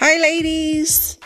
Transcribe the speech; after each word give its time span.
Hi, 0.00 0.16
ladies. 0.16 1.18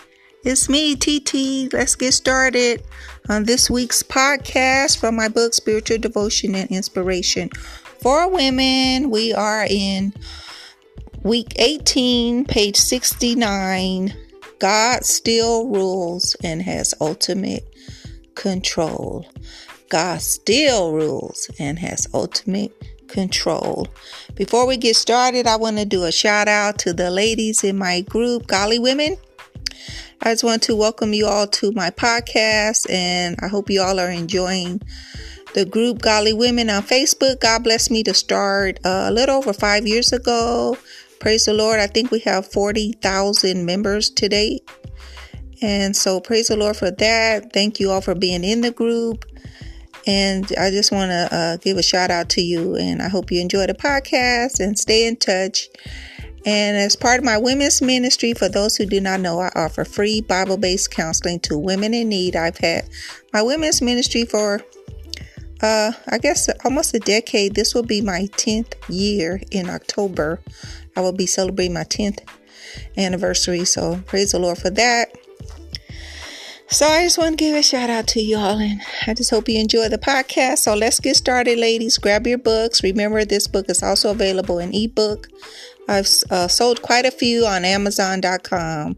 It's 0.45 0.67
me, 0.71 0.97
TT. 0.97 1.71
Let's 1.75 1.95
get 1.95 2.13
started 2.13 2.83
on 3.29 3.45
this 3.45 3.69
week's 3.69 4.03
podcast 4.03 4.99
from 4.99 5.15
my 5.15 5.29
book, 5.29 5.53
Spiritual 5.53 5.99
Devotion 5.99 6.55
and 6.55 6.71
Inspiration 6.71 7.51
for 8.01 8.31
Women. 8.31 9.11
We 9.11 9.35
are 9.35 9.67
in 9.69 10.15
week 11.23 11.53
18, 11.57 12.47
page 12.47 12.79
69. 12.79 14.15
God 14.59 15.05
still 15.05 15.69
rules 15.69 16.35
and 16.43 16.63
has 16.63 16.95
ultimate 16.99 17.77
control. 18.35 19.27
God 19.91 20.23
still 20.23 20.95
rules 20.95 21.51
and 21.59 21.79
has 21.79 22.09
ultimate 22.15 22.73
control. 23.13 23.87
Before 24.35 24.67
we 24.67 24.77
get 24.77 24.97
started, 24.97 25.47
I 25.47 25.57
want 25.57 25.77
to 25.77 25.85
do 25.85 26.05
a 26.05 26.11
shout 26.11 26.49
out 26.49 26.79
to 26.81 26.93
the 26.93 27.11
ladies 27.11 27.63
in 27.63 27.79
my 27.79 28.01
group, 28.01 28.47
Godly 28.47 28.79
Women. 28.79 29.17
I 30.23 30.33
just 30.33 30.45
want 30.45 30.63
to 30.65 30.77
welcome 30.77 31.13
you 31.13 31.27
all 31.27 31.47
to 31.49 31.73
my 31.73 31.91
podcast, 31.91 32.91
and 32.91 33.37
I 33.43 33.49
hope 33.49 33.69
you 33.69 33.83
all 33.83 34.01
are 34.01 34.11
enjoying 34.11 34.81
the 35.55 35.65
group 35.65 36.01
Godly 36.01 36.33
Women 36.33 36.71
on 36.71 36.83
Facebook. 36.83 37.41
God 37.41 37.65
bless 37.65 37.91
me 37.91 38.03
to 38.05 38.15
start 38.15 38.81
a 38.85 39.11
little 39.11 39.37
over 39.37 39.53
five 39.53 39.87
years 39.87 40.13
ago. 40.13 40.77
Praise 41.19 41.45
the 41.45 41.53
Lord. 41.55 41.79
I 41.79 41.87
think 41.87 42.11
we 42.11 42.21
have 42.21 42.51
40,000 42.51 43.67
members 43.67 44.11
today. 44.11 44.61
And 45.61 45.95
so, 45.95 46.21
praise 46.21 46.49
the 46.49 46.57
Lord 46.57 46.77
for 46.77 46.91
that. 46.91 47.53
Thank 47.53 47.79
you 47.79 47.91
all 47.91 48.01
for 48.01 48.15
being 48.15 48.43
in 48.43 48.63
the 48.63 48.73
group. 48.73 49.25
And 50.07 50.47
I 50.59 50.71
just 50.71 50.91
want 50.91 51.11
to 51.11 51.29
uh, 51.31 51.57
give 51.59 51.77
a 51.77 51.83
shout 51.83 52.11
out 52.11 52.29
to 52.31 52.43
you. 52.43 52.77
And 52.77 53.01
I 53.01 53.09
hope 53.09 53.31
you 53.31 53.41
enjoy 53.41 53.67
the 53.67 53.75
podcast 53.75 54.61
and 54.61 54.79
stay 54.79 55.07
in 55.07 55.17
touch. 55.17 55.69
And 56.45 56.77
as 56.77 56.97
part 56.97 57.19
of 57.19 57.25
my 57.25 57.39
women's 57.39 57.81
ministry, 57.81 58.35
for 58.35 58.49
those 58.49 58.77
who 58.77 58.85
do 58.85 59.01
not 59.01 59.21
know, 59.21 59.39
I 59.39 59.51
offer 59.55 59.85
free 59.85 60.21
Bible 60.21 60.57
based 60.57 60.91
counseling 60.91 61.39
to 61.41 61.57
women 61.57 61.95
in 61.95 62.09
need. 62.09 62.35
I've 62.35 62.59
had 62.59 62.89
my 63.33 63.43
women's 63.43 63.81
ministry 63.81 64.25
for, 64.25 64.61
uh, 65.61 65.93
I 66.09 66.19
guess, 66.19 66.49
almost 66.65 66.95
a 66.95 66.99
decade. 66.99 67.55
This 67.55 67.75
will 67.75 67.85
be 67.85 68.01
my 68.01 68.29
10th 68.33 68.75
year 68.89 69.41
in 69.53 69.71
October. 69.71 70.41
I 70.97 71.01
will 71.01 71.13
be 71.13 71.27
celebrating 71.27 71.75
my 71.75 71.85
10th 71.85 72.19
anniversary. 72.97 73.65
So 73.65 74.03
praise 74.07 74.33
the 74.33 74.41
Lord 74.41 74.59
for 74.59 74.71
that. 74.71 75.13
So 76.73 76.87
I 76.87 77.03
just 77.03 77.19
want 77.19 77.37
to 77.37 77.45
give 77.45 77.55
a 77.55 77.63
shout 77.63 77.91
out 77.91 78.07
to 78.09 78.23
y'all 78.23 78.59
and 78.59 78.81
I 79.07 79.13
just 79.13 79.29
hope 79.29 79.47
you 79.47 79.61
enjoy 79.61 79.91
the 79.91 79.99
podcast. 79.99 80.59
So 80.59 80.75
let's 80.75 81.01
get 81.01 81.17
started, 81.17 81.59
ladies. 81.59 81.99
Grab 81.99 82.27
your 82.27 82.39
books. 82.39 82.83
Remember, 82.83 83.27
this 83.27 83.47
book 83.47 83.69
is 83.69 83.83
also 83.83 84.11
available 84.11 84.59
in 84.59 84.75
ebook. 84.75 85.29
I've 85.87 86.09
uh, 86.31 86.49
sold 86.49 86.81
quite 86.81 87.05
a 87.05 87.11
few 87.11 87.45
on 87.45 87.67
Amazon.com 87.67 88.97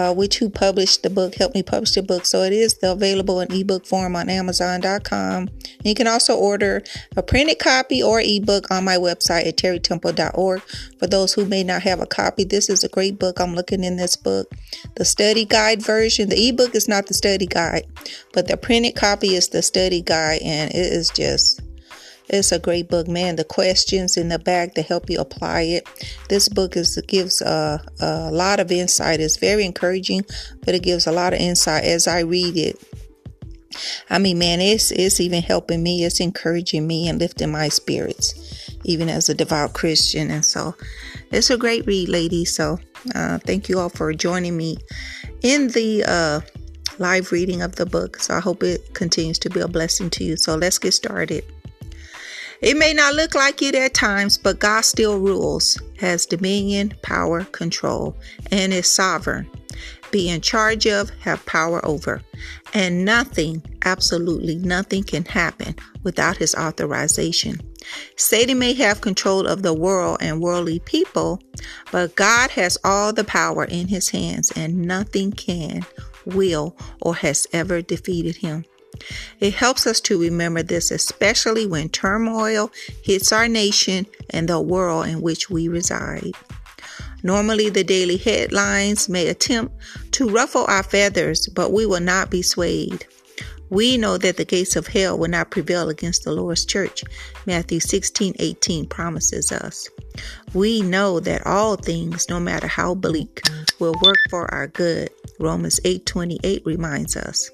uh, 0.00 0.14
which 0.14 0.38
who 0.38 0.48
published 0.48 1.02
the 1.02 1.10
book, 1.10 1.34
helped 1.34 1.54
me 1.54 1.62
publish 1.62 1.92
the 1.92 2.02
book. 2.02 2.24
So 2.24 2.42
it 2.42 2.54
is 2.54 2.78
available 2.82 3.40
in 3.40 3.52
ebook 3.52 3.84
form 3.84 4.16
on 4.16 4.30
Amazon.com. 4.30 5.48
And 5.48 5.84
You 5.84 5.94
can 5.94 6.06
also 6.06 6.34
order 6.34 6.82
a 7.16 7.22
printed 7.22 7.58
copy 7.58 8.02
or 8.02 8.20
ebook 8.20 8.70
on 8.70 8.84
my 8.84 8.96
website 8.96 9.46
at 9.46 9.58
terrytemple.org. 9.58 10.62
For 10.98 11.06
those 11.06 11.34
who 11.34 11.44
may 11.44 11.62
not 11.62 11.82
have 11.82 12.00
a 12.00 12.06
copy, 12.06 12.44
this 12.44 12.70
is 12.70 12.82
a 12.82 12.88
great 12.88 13.18
book. 13.18 13.40
I'm 13.40 13.54
looking 13.54 13.84
in 13.84 13.96
this 13.96 14.16
book. 14.16 14.50
The 14.96 15.04
study 15.04 15.44
guide 15.44 15.82
version, 15.82 16.30
the 16.30 16.48
ebook 16.48 16.74
is 16.74 16.88
not 16.88 17.06
the 17.06 17.14
study 17.14 17.46
guide, 17.46 17.84
but 18.32 18.48
the 18.48 18.56
printed 18.56 18.96
copy 18.96 19.34
is 19.34 19.48
the 19.48 19.60
study 19.62 20.00
guide, 20.00 20.40
and 20.42 20.70
it 20.70 20.76
is 20.76 21.10
just 21.10 21.60
it's 22.32 22.52
a 22.52 22.58
great 22.58 22.88
book, 22.88 23.08
man. 23.08 23.36
The 23.36 23.44
questions 23.44 24.16
in 24.16 24.28
the 24.28 24.38
back 24.38 24.74
to 24.74 24.82
help 24.82 25.10
you 25.10 25.18
apply 25.18 25.62
it. 25.62 25.88
This 26.28 26.48
book 26.48 26.76
is 26.76 26.96
gives 27.08 27.40
a, 27.40 27.82
a 28.00 28.30
lot 28.30 28.60
of 28.60 28.70
insight. 28.70 29.20
It's 29.20 29.36
very 29.36 29.64
encouraging, 29.64 30.24
but 30.64 30.74
it 30.74 30.82
gives 30.82 31.06
a 31.06 31.12
lot 31.12 31.32
of 31.32 31.40
insight 31.40 31.84
as 31.84 32.06
I 32.06 32.20
read 32.20 32.56
it. 32.56 32.80
I 34.08 34.18
mean, 34.18 34.38
man, 34.38 34.60
it's 34.60 34.90
it's 34.90 35.20
even 35.20 35.42
helping 35.42 35.82
me. 35.82 36.04
It's 36.04 36.20
encouraging 36.20 36.86
me 36.86 37.08
and 37.08 37.18
lifting 37.18 37.50
my 37.50 37.68
spirits, 37.68 38.70
even 38.84 39.08
as 39.08 39.28
a 39.28 39.34
devout 39.34 39.72
Christian. 39.72 40.30
And 40.30 40.44
so, 40.44 40.74
it's 41.30 41.50
a 41.50 41.58
great 41.58 41.86
read, 41.86 42.08
ladies. 42.08 42.54
So, 42.54 42.78
uh, 43.14 43.38
thank 43.38 43.68
you 43.68 43.78
all 43.78 43.88
for 43.88 44.12
joining 44.12 44.56
me 44.56 44.78
in 45.42 45.68
the 45.68 46.04
uh, 46.04 46.40
live 46.98 47.32
reading 47.32 47.62
of 47.62 47.76
the 47.76 47.86
book. 47.86 48.18
So, 48.18 48.34
I 48.34 48.40
hope 48.40 48.62
it 48.62 48.94
continues 48.94 49.38
to 49.40 49.50
be 49.50 49.60
a 49.60 49.68
blessing 49.68 50.10
to 50.10 50.24
you. 50.24 50.36
So, 50.36 50.56
let's 50.56 50.78
get 50.78 50.92
started. 50.92 51.44
It 52.62 52.76
may 52.76 52.92
not 52.92 53.14
look 53.14 53.34
like 53.34 53.62
it 53.62 53.74
at 53.74 53.94
times, 53.94 54.36
but 54.36 54.58
God 54.58 54.82
still 54.82 55.18
rules, 55.18 55.80
has 55.98 56.26
dominion, 56.26 56.94
power, 57.02 57.44
control, 57.44 58.16
and 58.50 58.72
is 58.72 58.86
sovereign. 58.86 59.48
Be 60.10 60.28
in 60.28 60.40
charge 60.40 60.86
of, 60.86 61.10
have 61.20 61.44
power 61.46 61.84
over. 61.86 62.20
And 62.74 63.04
nothing, 63.04 63.62
absolutely 63.84 64.56
nothing 64.56 65.04
can 65.04 65.24
happen 65.24 65.74
without 66.02 66.36
his 66.36 66.54
authorization. 66.54 67.60
Satan 68.16 68.58
may 68.58 68.74
have 68.74 69.00
control 69.00 69.46
of 69.46 69.62
the 69.62 69.72
world 69.72 70.18
and 70.20 70.40
worldly 70.40 70.80
people, 70.80 71.40
but 71.90 72.14
God 72.14 72.50
has 72.50 72.76
all 72.84 73.12
the 73.12 73.24
power 73.24 73.64
in 73.64 73.88
his 73.88 74.10
hands, 74.10 74.52
and 74.54 74.82
nothing 74.82 75.32
can, 75.32 75.86
will, 76.26 76.76
or 77.00 77.14
has 77.14 77.46
ever 77.52 77.80
defeated 77.80 78.36
him. 78.36 78.64
It 79.40 79.54
helps 79.54 79.86
us 79.86 80.00
to 80.02 80.20
remember 80.20 80.62
this, 80.62 80.90
especially 80.90 81.66
when 81.66 81.88
turmoil 81.88 82.70
hits 83.02 83.32
our 83.32 83.48
nation 83.48 84.06
and 84.30 84.48
the 84.48 84.60
world 84.60 85.06
in 85.06 85.20
which 85.20 85.50
we 85.50 85.68
reside. 85.68 86.32
Normally, 87.22 87.68
the 87.68 87.84
daily 87.84 88.16
headlines 88.16 89.08
may 89.08 89.28
attempt 89.28 89.74
to 90.12 90.28
ruffle 90.28 90.64
our 90.68 90.82
feathers, 90.82 91.48
but 91.48 91.72
we 91.72 91.84
will 91.84 92.00
not 92.00 92.30
be 92.30 92.42
swayed. 92.42 93.06
We 93.68 93.96
know 93.96 94.18
that 94.18 94.36
the 94.36 94.44
gates 94.44 94.74
of 94.74 94.88
hell 94.88 95.16
will 95.16 95.28
not 95.28 95.52
prevail 95.52 95.88
against 95.90 96.24
the 96.24 96.32
Lord's 96.32 96.64
church. 96.64 97.04
Matthew 97.46 97.78
16 97.78 98.34
18 98.38 98.86
promises 98.86 99.52
us. 99.52 99.88
We 100.54 100.82
know 100.82 101.20
that 101.20 101.46
all 101.46 101.76
things, 101.76 102.28
no 102.28 102.40
matter 102.40 102.66
how 102.66 102.96
bleak, 102.96 103.42
will 103.78 103.94
work 104.02 104.18
for 104.28 104.52
our 104.52 104.66
good. 104.66 105.10
Romans 105.38 105.78
8 105.84 106.04
28 106.04 106.62
reminds 106.66 107.16
us. 107.16 107.50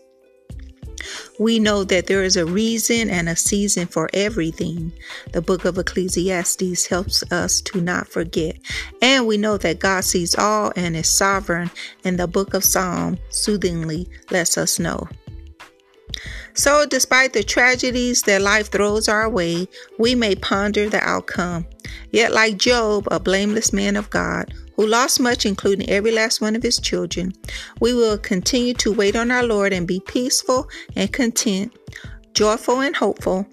We 1.38 1.58
know 1.58 1.84
that 1.84 2.06
there 2.06 2.22
is 2.22 2.36
a 2.36 2.46
reason 2.46 3.10
and 3.10 3.28
a 3.28 3.36
season 3.36 3.86
for 3.86 4.08
everything. 4.12 4.92
The 5.32 5.42
book 5.42 5.64
of 5.64 5.78
Ecclesiastes 5.78 6.86
helps 6.86 7.22
us 7.32 7.60
to 7.62 7.80
not 7.80 8.08
forget. 8.08 8.56
And 9.02 9.26
we 9.26 9.36
know 9.36 9.56
that 9.58 9.78
God 9.78 10.04
sees 10.04 10.34
all 10.34 10.72
and 10.76 10.96
is 10.96 11.08
sovereign, 11.08 11.70
and 12.04 12.18
the 12.18 12.26
book 12.26 12.54
of 12.54 12.64
Psalm 12.64 13.18
soothingly 13.30 14.08
lets 14.30 14.56
us 14.56 14.78
know. 14.78 15.08
So, 16.54 16.86
despite 16.86 17.34
the 17.34 17.44
tragedies 17.44 18.22
that 18.22 18.40
life 18.40 18.70
throws 18.70 19.08
our 19.08 19.28
way, 19.28 19.68
we 19.98 20.14
may 20.14 20.34
ponder 20.34 20.88
the 20.88 21.06
outcome. 21.06 21.66
Yet, 22.10 22.32
like 22.32 22.56
Job, 22.56 23.06
a 23.10 23.20
blameless 23.20 23.74
man 23.74 23.96
of 23.96 24.08
God, 24.08 24.54
who 24.76 24.86
lost 24.86 25.20
much, 25.20 25.46
including 25.46 25.88
every 25.88 26.12
last 26.12 26.40
one 26.40 26.54
of 26.54 26.62
his 26.62 26.78
children, 26.78 27.32
we 27.80 27.94
will 27.94 28.18
continue 28.18 28.74
to 28.74 28.92
wait 28.92 29.16
on 29.16 29.30
our 29.30 29.42
Lord 29.42 29.72
and 29.72 29.88
be 29.88 30.00
peaceful 30.00 30.68
and 30.94 31.12
content, 31.12 31.74
joyful 32.34 32.80
and 32.80 32.94
hopeful, 32.94 33.46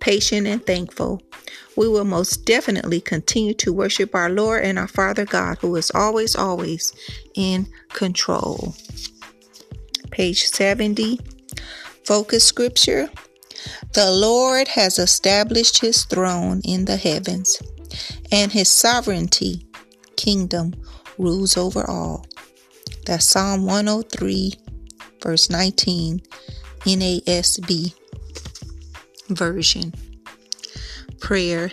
patient 0.00 0.46
and 0.46 0.64
thankful. 0.64 1.22
We 1.76 1.88
will 1.88 2.04
most 2.04 2.44
definitely 2.44 3.00
continue 3.00 3.54
to 3.54 3.72
worship 3.72 4.14
our 4.14 4.30
Lord 4.30 4.64
and 4.64 4.78
our 4.78 4.88
Father 4.88 5.24
God, 5.24 5.58
who 5.60 5.74
is 5.76 5.90
always, 5.94 6.36
always 6.36 6.92
in 7.34 7.66
control. 7.90 8.74
Page 10.10 10.44
70, 10.44 11.20
focus 12.04 12.44
scripture. 12.44 13.08
The 13.94 14.10
Lord 14.10 14.68
has 14.68 14.98
established 14.98 15.80
his 15.80 16.04
throne 16.04 16.60
in 16.64 16.84
the 16.84 16.96
heavens, 16.96 17.60
and 18.30 18.52
his 18.52 18.68
sovereignty 18.68 19.65
kingdom 20.16 20.74
rules 21.18 21.56
over 21.56 21.88
all. 21.88 22.26
That's 23.06 23.26
Psalm 23.26 23.66
103, 23.66 24.54
verse 25.22 25.48
19, 25.50 26.20
NASB 26.80 27.94
version. 29.28 29.94
Prayer. 31.20 31.70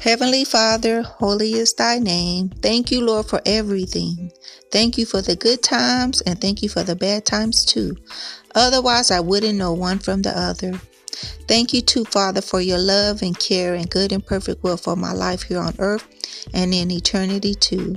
Heavenly 0.00 0.44
Father, 0.44 1.02
holy 1.02 1.54
is 1.54 1.74
thy 1.74 1.98
name. 1.98 2.50
Thank 2.50 2.92
you, 2.92 3.00
Lord, 3.04 3.26
for 3.26 3.40
everything. 3.44 4.30
Thank 4.70 4.96
you 4.96 5.06
for 5.06 5.20
the 5.20 5.34
good 5.34 5.62
times 5.62 6.20
and 6.20 6.40
thank 6.40 6.62
you 6.62 6.68
for 6.68 6.84
the 6.84 6.94
bad 6.94 7.26
times 7.26 7.64
too. 7.64 7.96
Otherwise, 8.54 9.10
I 9.10 9.20
wouldn't 9.20 9.58
know 9.58 9.72
one 9.72 9.98
from 9.98 10.22
the 10.22 10.38
other. 10.38 10.80
Thank 11.48 11.74
you 11.74 11.80
too, 11.80 12.04
Father, 12.04 12.40
for 12.40 12.60
your 12.60 12.78
love 12.78 13.22
and 13.22 13.36
care 13.38 13.74
and 13.74 13.90
good 13.90 14.12
and 14.12 14.24
perfect 14.24 14.62
will 14.62 14.76
for 14.76 14.94
my 14.94 15.12
life 15.12 15.42
here 15.42 15.58
on 15.58 15.74
earth 15.80 16.06
and 16.54 16.74
in 16.74 16.90
eternity 16.90 17.54
too. 17.54 17.96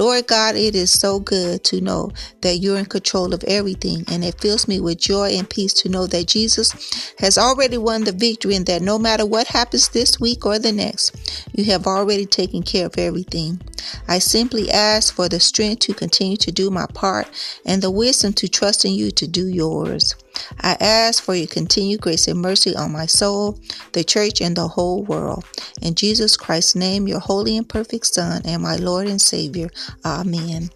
Lord 0.00 0.28
God, 0.28 0.56
it 0.56 0.74
is 0.74 0.90
so 0.90 1.20
good 1.20 1.62
to 1.64 1.82
know 1.82 2.10
that 2.40 2.56
you're 2.56 2.78
in 2.78 2.86
control 2.86 3.34
of 3.34 3.44
everything, 3.44 4.06
and 4.08 4.24
it 4.24 4.40
fills 4.40 4.66
me 4.66 4.80
with 4.80 4.96
joy 4.96 5.32
and 5.32 5.48
peace 5.48 5.74
to 5.74 5.90
know 5.90 6.06
that 6.06 6.26
Jesus 6.26 6.72
has 7.18 7.36
already 7.36 7.76
won 7.76 8.04
the 8.04 8.12
victory 8.12 8.54
and 8.54 8.64
that 8.64 8.80
no 8.80 8.98
matter 8.98 9.26
what 9.26 9.48
happens 9.48 9.90
this 9.90 10.18
week 10.18 10.46
or 10.46 10.58
the 10.58 10.72
next, 10.72 11.44
you 11.52 11.64
have 11.64 11.86
already 11.86 12.24
taken 12.24 12.62
care 12.62 12.86
of 12.86 12.96
everything. 12.96 13.60
I 14.08 14.20
simply 14.20 14.70
ask 14.70 15.14
for 15.14 15.28
the 15.28 15.38
strength 15.38 15.80
to 15.80 15.92
continue 15.92 16.38
to 16.38 16.50
do 16.50 16.70
my 16.70 16.86
part 16.94 17.28
and 17.66 17.82
the 17.82 17.90
wisdom 17.90 18.32
to 18.34 18.48
trust 18.48 18.86
in 18.86 18.92
you 18.92 19.10
to 19.10 19.26
do 19.26 19.48
yours. 19.48 20.14
I 20.60 20.76
ask 20.80 21.22
for 21.22 21.34
your 21.34 21.46
continued 21.46 22.00
grace 22.00 22.28
and 22.28 22.40
mercy 22.40 22.74
on 22.74 22.92
my 22.92 23.06
soul, 23.06 23.58
the 23.92 24.04
church, 24.04 24.40
and 24.40 24.56
the 24.56 24.68
whole 24.68 25.02
world. 25.02 25.44
In 25.82 25.94
Jesus 25.94 26.36
Christ's 26.36 26.76
name, 26.76 27.08
your 27.08 27.20
holy 27.20 27.56
and 27.56 27.68
perfect 27.68 28.06
Son, 28.06 28.42
and 28.44 28.62
my 28.62 28.76
Lord 28.76 29.08
and 29.08 29.20
Savior. 29.20 29.70
Amen. 30.04 30.70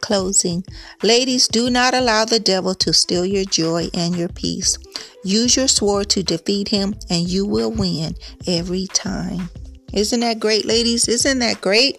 Closing. 0.00 0.64
Ladies, 1.02 1.46
do 1.46 1.70
not 1.70 1.94
allow 1.94 2.24
the 2.24 2.40
devil 2.40 2.74
to 2.76 2.92
steal 2.92 3.24
your 3.24 3.44
joy 3.44 3.88
and 3.94 4.16
your 4.16 4.28
peace. 4.28 4.76
Use 5.24 5.56
your 5.56 5.68
sword 5.68 6.08
to 6.10 6.22
defeat 6.22 6.68
him, 6.68 6.94
and 7.10 7.28
you 7.28 7.46
will 7.46 7.70
win 7.70 8.14
every 8.46 8.86
time. 8.88 9.50
Isn't 9.92 10.20
that 10.20 10.40
great, 10.40 10.64
ladies? 10.64 11.08
Isn't 11.08 11.40
that 11.40 11.60
great? 11.60 11.98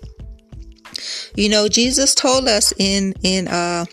You 1.36 1.50
know, 1.50 1.68
Jesus 1.68 2.16
told 2.16 2.48
us 2.48 2.74
in 2.78 3.14
in 3.24 3.48
uh 3.48 3.86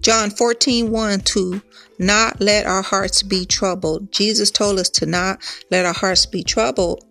John 0.00 0.30
14, 0.30 0.90
1 0.90 1.20
to 1.20 1.62
not 1.98 2.40
let 2.40 2.66
our 2.66 2.82
hearts 2.82 3.22
be 3.22 3.46
troubled. 3.46 4.12
Jesus 4.12 4.50
told 4.50 4.78
us 4.78 4.90
to 4.90 5.06
not 5.06 5.40
let 5.70 5.86
our 5.86 5.92
hearts 5.92 6.26
be 6.26 6.42
troubled. 6.42 7.04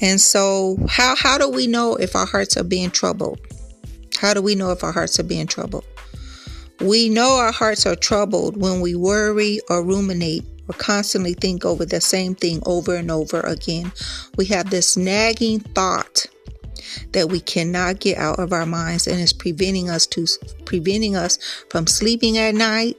And 0.00 0.20
so 0.20 0.76
how 0.88 1.14
how 1.16 1.38
do 1.38 1.48
we 1.48 1.66
know 1.66 1.96
if 1.96 2.16
our 2.16 2.26
hearts 2.26 2.56
are 2.56 2.64
being 2.64 2.90
troubled? 2.90 3.38
How 4.18 4.34
do 4.34 4.42
we 4.42 4.54
know 4.54 4.70
if 4.70 4.82
our 4.84 4.92
hearts 4.92 5.18
are 5.20 5.24
being 5.24 5.46
troubled? 5.46 5.84
We 6.80 7.08
know 7.08 7.36
our 7.36 7.52
hearts 7.52 7.86
are 7.86 7.96
troubled 7.96 8.56
when 8.56 8.80
we 8.80 8.94
worry 8.94 9.60
or 9.70 9.82
ruminate 9.82 10.44
or 10.68 10.74
constantly 10.74 11.34
think 11.34 11.64
over 11.64 11.84
the 11.84 12.00
same 12.00 12.34
thing 12.34 12.62
over 12.66 12.96
and 12.96 13.10
over 13.10 13.40
again. 13.40 13.92
We 14.36 14.46
have 14.46 14.70
this 14.70 14.96
nagging 14.96 15.60
thought 15.60 16.26
that 17.12 17.28
we 17.28 17.40
cannot 17.40 18.00
get 18.00 18.18
out 18.18 18.38
of 18.38 18.52
our 18.52 18.66
minds 18.66 19.06
and 19.06 19.20
is 19.20 19.32
preventing 19.32 19.90
us 19.90 20.06
to 20.08 20.26
preventing 20.64 21.16
us 21.16 21.38
from 21.70 21.86
sleeping 21.86 22.38
at 22.38 22.54
night, 22.54 22.96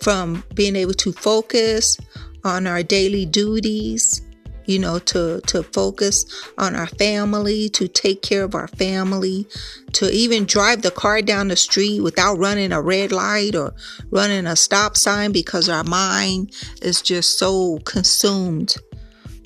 from 0.00 0.44
being 0.54 0.76
able 0.76 0.94
to 0.94 1.12
focus 1.12 1.98
on 2.44 2.66
our 2.66 2.82
daily 2.82 3.26
duties, 3.26 4.22
you 4.66 4.78
know, 4.78 4.98
to, 4.98 5.40
to 5.46 5.62
focus 5.62 6.24
on 6.58 6.74
our 6.74 6.86
family, 6.86 7.68
to 7.70 7.88
take 7.88 8.22
care 8.22 8.44
of 8.44 8.54
our 8.54 8.68
family, 8.68 9.46
to 9.92 10.10
even 10.10 10.44
drive 10.44 10.82
the 10.82 10.90
car 10.90 11.22
down 11.22 11.48
the 11.48 11.56
street 11.56 12.00
without 12.00 12.38
running 12.38 12.72
a 12.72 12.80
red 12.80 13.12
light 13.12 13.54
or 13.54 13.74
running 14.10 14.46
a 14.46 14.56
stop 14.56 14.96
sign 14.96 15.32
because 15.32 15.68
our 15.68 15.84
mind 15.84 16.52
is 16.80 17.02
just 17.02 17.38
so 17.38 17.78
consumed 17.84 18.76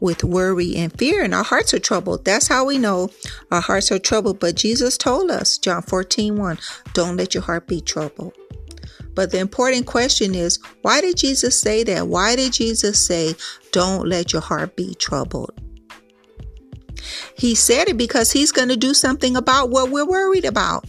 with 0.00 0.22
worry 0.22 0.76
and 0.76 0.96
fear 0.98 1.22
and 1.24 1.34
our 1.34 1.44
hearts 1.44 1.72
are 1.72 1.78
troubled. 1.78 2.24
That's 2.24 2.48
how 2.48 2.64
we 2.66 2.78
know 2.78 3.10
our 3.50 3.60
hearts 3.60 3.90
are 3.90 3.98
troubled. 3.98 4.40
But 4.40 4.56
Jesus 4.56 4.98
told 4.98 5.30
us, 5.30 5.58
John 5.58 5.82
14, 5.82 6.36
1, 6.36 6.58
don't 6.92 7.16
let 7.16 7.34
your 7.34 7.42
heart 7.42 7.66
be 7.66 7.80
troubled. 7.80 8.34
But 9.16 9.32
the 9.32 9.38
important 9.38 9.86
question 9.86 10.34
is, 10.36 10.60
why 10.82 11.00
did 11.00 11.16
Jesus 11.16 11.60
say 11.60 11.82
that? 11.84 12.06
Why 12.06 12.36
did 12.36 12.52
Jesus 12.52 13.04
say, 13.04 13.34
don't 13.72 14.06
let 14.06 14.32
your 14.32 14.42
heart 14.42 14.76
be 14.76 14.94
troubled? 14.94 15.58
He 17.36 17.54
said 17.54 17.88
it 17.88 17.96
because 17.96 18.30
he's 18.30 18.52
going 18.52 18.68
to 18.68 18.76
do 18.76 18.94
something 18.94 19.36
about 19.36 19.70
what 19.70 19.90
we're 19.90 20.06
worried 20.06 20.44
about. 20.44 20.84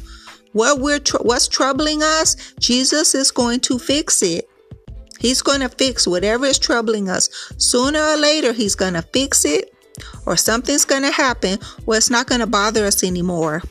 What 0.51 0.79
we're 0.79 0.99
tr- 0.99 1.17
what's 1.21 1.47
troubling 1.47 2.03
us, 2.03 2.53
Jesus 2.59 3.15
is 3.15 3.31
going 3.31 3.61
to 3.61 3.79
fix 3.79 4.21
it. 4.21 4.49
He's 5.19 5.41
going 5.41 5.61
to 5.61 5.69
fix 5.69 6.07
whatever 6.07 6.45
is 6.45 6.59
troubling 6.59 7.09
us. 7.09 7.29
Sooner 7.57 7.99
or 7.99 8.17
later, 8.17 8.53
He's 8.53 8.75
going 8.75 8.93
to 8.93 9.01
fix 9.01 9.45
it, 9.45 9.73
or 10.25 10.35
something's 10.35 10.85
going 10.85 11.03
to 11.03 11.11
happen 11.11 11.59
where 11.85 11.97
it's 11.97 12.09
not 12.09 12.27
going 12.27 12.41
to 12.41 12.47
bother 12.47 12.85
us 12.85 13.03
anymore. 13.03 13.61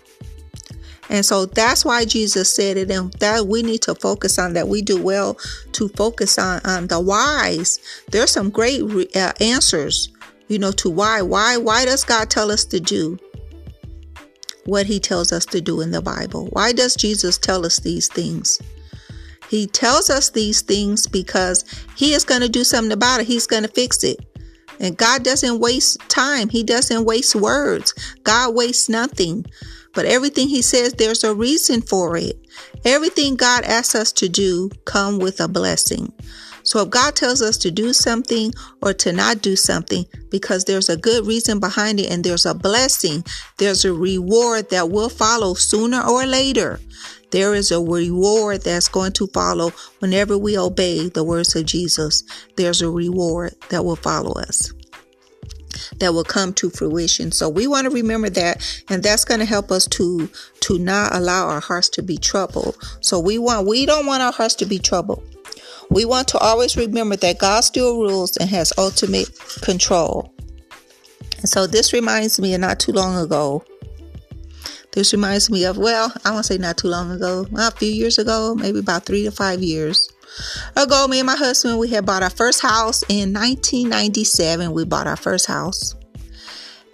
And 1.08 1.24
so 1.24 1.46
that's 1.46 1.84
why 1.84 2.04
Jesus 2.04 2.54
said 2.54 2.76
it, 2.76 2.90
and 2.90 3.12
that 3.14 3.46
we 3.46 3.62
need 3.62 3.82
to 3.82 3.94
focus 3.94 4.38
on 4.38 4.54
that. 4.54 4.68
We 4.68 4.82
do 4.82 5.00
well 5.00 5.38
to 5.72 5.88
focus 5.90 6.38
on, 6.38 6.60
on 6.64 6.88
the 6.88 7.00
whys. 7.00 7.78
There's 8.10 8.30
some 8.30 8.50
great 8.50 8.82
uh, 9.16 9.32
answers, 9.40 10.08
you 10.48 10.58
know, 10.58 10.72
to 10.72 10.90
why. 10.90 11.22
Why? 11.22 11.56
Why 11.56 11.84
does 11.84 12.04
God 12.04 12.28
tell 12.28 12.50
us 12.50 12.64
to 12.66 12.80
do 12.80 13.18
what 14.64 14.86
He 14.86 14.98
tells 14.98 15.32
us 15.32 15.46
to 15.46 15.60
do 15.60 15.80
in 15.80 15.92
the 15.92 16.02
Bible? 16.02 16.48
Why 16.52 16.72
does 16.72 16.96
Jesus 16.96 17.38
tell 17.38 17.64
us 17.64 17.78
these 17.78 18.08
things? 18.08 18.60
He 19.48 19.68
tells 19.68 20.10
us 20.10 20.30
these 20.30 20.60
things 20.60 21.06
because 21.06 21.64
He 21.96 22.14
is 22.14 22.24
going 22.24 22.40
to 22.40 22.48
do 22.48 22.64
something 22.64 22.92
about 22.92 23.20
it. 23.20 23.28
He's 23.28 23.46
going 23.46 23.62
to 23.62 23.68
fix 23.68 24.02
it. 24.02 24.18
And 24.80 24.96
God 24.96 25.22
doesn't 25.22 25.60
waste 25.60 26.00
time. 26.08 26.48
He 26.48 26.62
doesn't 26.62 27.04
waste 27.04 27.34
words. 27.34 27.94
God 28.24 28.54
wastes 28.54 28.88
nothing. 28.88 29.46
But 29.96 30.04
everything 30.04 30.48
he 30.48 30.60
says, 30.60 30.92
there's 30.92 31.24
a 31.24 31.34
reason 31.34 31.80
for 31.80 32.18
it. 32.18 32.36
Everything 32.84 33.34
God 33.34 33.64
asks 33.64 33.94
us 33.94 34.12
to 34.12 34.28
do 34.28 34.68
come 34.84 35.18
with 35.18 35.40
a 35.40 35.48
blessing. 35.48 36.12
So 36.64 36.82
if 36.82 36.90
God 36.90 37.16
tells 37.16 37.40
us 37.40 37.56
to 37.58 37.70
do 37.70 37.94
something 37.94 38.52
or 38.82 38.92
to 38.92 39.10
not 39.10 39.40
do 39.40 39.56
something 39.56 40.04
because 40.30 40.64
there's 40.64 40.90
a 40.90 40.98
good 40.98 41.26
reason 41.26 41.60
behind 41.60 41.98
it 41.98 42.10
and 42.10 42.22
there's 42.22 42.44
a 42.44 42.54
blessing, 42.54 43.24
there's 43.56 43.86
a 43.86 43.92
reward 43.92 44.68
that 44.68 44.90
will 44.90 45.08
follow 45.08 45.54
sooner 45.54 46.02
or 46.02 46.26
later. 46.26 46.78
There 47.30 47.54
is 47.54 47.72
a 47.72 47.80
reward 47.80 48.64
that's 48.64 48.88
going 48.88 49.12
to 49.12 49.28
follow 49.28 49.70
whenever 50.00 50.36
we 50.36 50.58
obey 50.58 51.08
the 51.08 51.24
words 51.24 51.56
of 51.56 51.64
Jesus. 51.64 52.22
There's 52.56 52.82
a 52.82 52.90
reward 52.90 53.54
that 53.70 53.84
will 53.84 53.96
follow 53.96 54.32
us 54.32 54.72
that 55.98 56.12
will 56.12 56.24
come 56.24 56.52
to 56.54 56.70
fruition. 56.70 57.32
So 57.32 57.48
we 57.48 57.66
want 57.66 57.86
to 57.86 57.90
remember 57.90 58.30
that 58.30 58.84
and 58.88 59.02
that's 59.02 59.24
going 59.24 59.40
to 59.40 59.46
help 59.46 59.70
us 59.70 59.86
to 59.88 60.28
to 60.60 60.78
not 60.78 61.14
allow 61.14 61.48
our 61.48 61.60
hearts 61.60 61.88
to 61.90 62.02
be 62.02 62.16
troubled. 62.16 62.76
So 63.00 63.18
we 63.20 63.38
want 63.38 63.66
we 63.66 63.86
don't 63.86 64.06
want 64.06 64.22
our 64.22 64.32
hearts 64.32 64.54
to 64.56 64.66
be 64.66 64.78
troubled. 64.78 65.22
We 65.90 66.04
want 66.04 66.28
to 66.28 66.38
always 66.38 66.76
remember 66.76 67.16
that 67.16 67.38
God 67.38 67.60
still 67.60 68.00
rules 68.00 68.36
and 68.36 68.50
has 68.50 68.72
ultimate 68.76 69.30
control. 69.62 70.32
And 71.38 71.48
so 71.48 71.66
this 71.66 71.92
reminds 71.92 72.40
me 72.40 72.54
of 72.54 72.60
not 72.60 72.80
too 72.80 72.92
long 72.92 73.16
ago 73.16 73.64
this 74.96 75.12
reminds 75.12 75.50
me 75.50 75.66
of, 75.66 75.76
well, 75.76 76.10
I 76.24 76.30
want 76.30 76.46
to 76.46 76.54
say 76.54 76.58
not 76.58 76.78
too 76.78 76.88
long 76.88 77.10
ago, 77.10 77.46
a 77.54 77.70
few 77.70 77.90
years 77.90 78.18
ago, 78.18 78.54
maybe 78.54 78.78
about 78.78 79.04
three 79.04 79.24
to 79.24 79.30
five 79.30 79.62
years 79.62 80.08
ago, 80.76 81.06
me 81.08 81.20
and 81.20 81.26
my 81.26 81.36
husband, 81.36 81.78
we 81.78 81.88
had 81.88 82.06
bought 82.06 82.22
our 82.22 82.30
first 82.30 82.60
house 82.60 83.02
in 83.08 83.32
1997. 83.32 84.72
We 84.72 84.84
bought 84.84 85.06
our 85.06 85.16
first 85.16 85.46
house. 85.46 85.94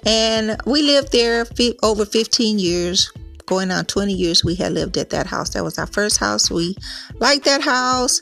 And 0.04 0.60
we 0.66 0.82
lived 0.82 1.12
there 1.12 1.46
over 1.82 2.05
15 2.05 2.58
years, 2.58 3.12
going 3.46 3.70
on 3.70 3.84
20 3.84 4.12
years. 4.12 4.44
We 4.44 4.56
had 4.56 4.72
lived 4.72 4.96
at 4.96 5.10
that 5.10 5.26
house. 5.26 5.50
That 5.50 5.64
was 5.64 5.78
our 5.78 5.86
first 5.86 6.19
house. 6.19 6.50
We 6.50 6.76
liked 7.20 7.44
that 7.44 7.62
house. 7.62 8.20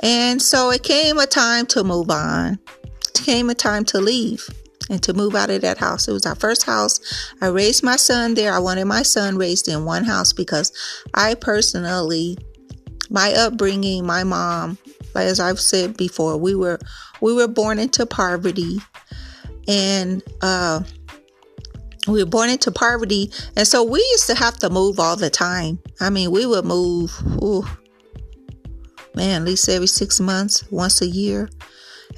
And 0.00 0.42
so 0.42 0.70
it 0.70 0.82
came 0.82 1.18
a 1.18 1.26
time 1.26 1.66
to 1.66 1.84
move 1.84 2.10
on, 2.10 2.58
it 3.08 3.20
came 3.22 3.48
a 3.48 3.54
time 3.54 3.84
to 3.86 4.00
leave 4.00 4.48
and 4.90 5.02
to 5.02 5.14
move 5.14 5.34
out 5.34 5.50
of 5.50 5.62
that 5.62 5.78
house. 5.78 6.08
It 6.08 6.12
was 6.12 6.26
our 6.26 6.34
first 6.34 6.64
house. 6.64 7.00
I 7.40 7.46
raised 7.46 7.82
my 7.82 7.96
son 7.96 8.34
there. 8.34 8.52
I 8.52 8.58
wanted 8.58 8.84
my 8.84 9.02
son 9.02 9.36
raised 9.36 9.68
in 9.68 9.84
one 9.84 10.04
house 10.04 10.32
because 10.32 10.72
I 11.14 11.34
personally, 11.34 12.36
my 13.12 13.32
upbringing, 13.34 14.06
my 14.06 14.24
mom, 14.24 14.78
as 15.14 15.38
I've 15.38 15.60
said 15.60 15.96
before, 15.96 16.38
we 16.38 16.54
were 16.54 16.78
we 17.20 17.34
were 17.34 17.46
born 17.46 17.78
into 17.78 18.06
poverty, 18.06 18.78
and 19.68 20.22
uh, 20.40 20.82
we 22.08 22.24
were 22.24 22.30
born 22.30 22.48
into 22.48 22.72
poverty, 22.72 23.30
and 23.54 23.68
so 23.68 23.84
we 23.84 24.00
used 24.12 24.26
to 24.28 24.34
have 24.34 24.58
to 24.60 24.70
move 24.70 24.98
all 24.98 25.16
the 25.16 25.30
time. 25.30 25.78
I 26.00 26.08
mean, 26.08 26.30
we 26.30 26.46
would 26.46 26.64
move, 26.64 27.12
ooh, 27.42 27.64
man, 29.14 29.42
at 29.42 29.46
least 29.46 29.68
every 29.68 29.86
six 29.86 30.18
months, 30.18 30.64
once 30.70 31.02
a 31.02 31.06
year. 31.06 31.50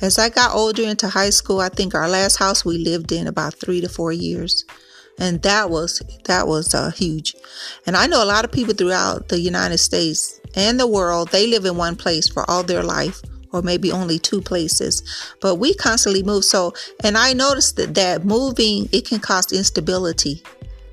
As 0.01 0.19
I 0.19 0.29
got 0.29 0.55
older 0.55 0.83
into 0.83 1.09
high 1.09 1.31
school, 1.31 1.61
I 1.61 1.69
think 1.69 1.95
our 1.95 2.09
last 2.09 2.37
house 2.37 2.65
we 2.65 2.79
lived 2.79 3.13
in 3.13 3.27
about 3.27 3.55
three 3.55 3.81
to 3.81 3.89
four 3.89 4.13
years. 4.13 4.65
And 5.17 5.41
that 5.43 5.71
was 5.71 6.03
that 6.25 6.49
was 6.49 6.75
uh, 6.75 6.91
huge. 6.91 7.37
And 7.87 7.97
I 7.97 8.09
know 8.09 8.21
a 8.21 8.27
lot 8.27 8.45
of 8.45 8.51
people 8.51 8.75
throughout 8.75 9.29
the 9.29 9.39
United 9.39 9.79
States 9.79 10.41
and 10.57 10.79
the 10.79 10.87
world, 10.87 11.31
they 11.31 11.47
live 11.47 11.65
in 11.65 11.77
one 11.77 11.97
place 11.97 12.29
for 12.29 12.49
all 12.51 12.63
their 12.63 12.83
life 12.83 13.21
or 13.53 13.63
maybe 13.63 13.93
only 13.93 14.19
two 14.19 14.41
places. 14.41 15.03
But 15.41 15.57
we 15.57 15.75
constantly 15.75 16.23
move. 16.23 16.45
So, 16.45 16.73
and 17.05 17.17
I 17.17 17.33
noticed 17.33 17.77
that, 17.77 17.95
that 17.95 18.25
moving, 18.25 18.89
it 18.93 19.07
can 19.07 19.21
cause 19.21 19.53
instability. 19.53 20.43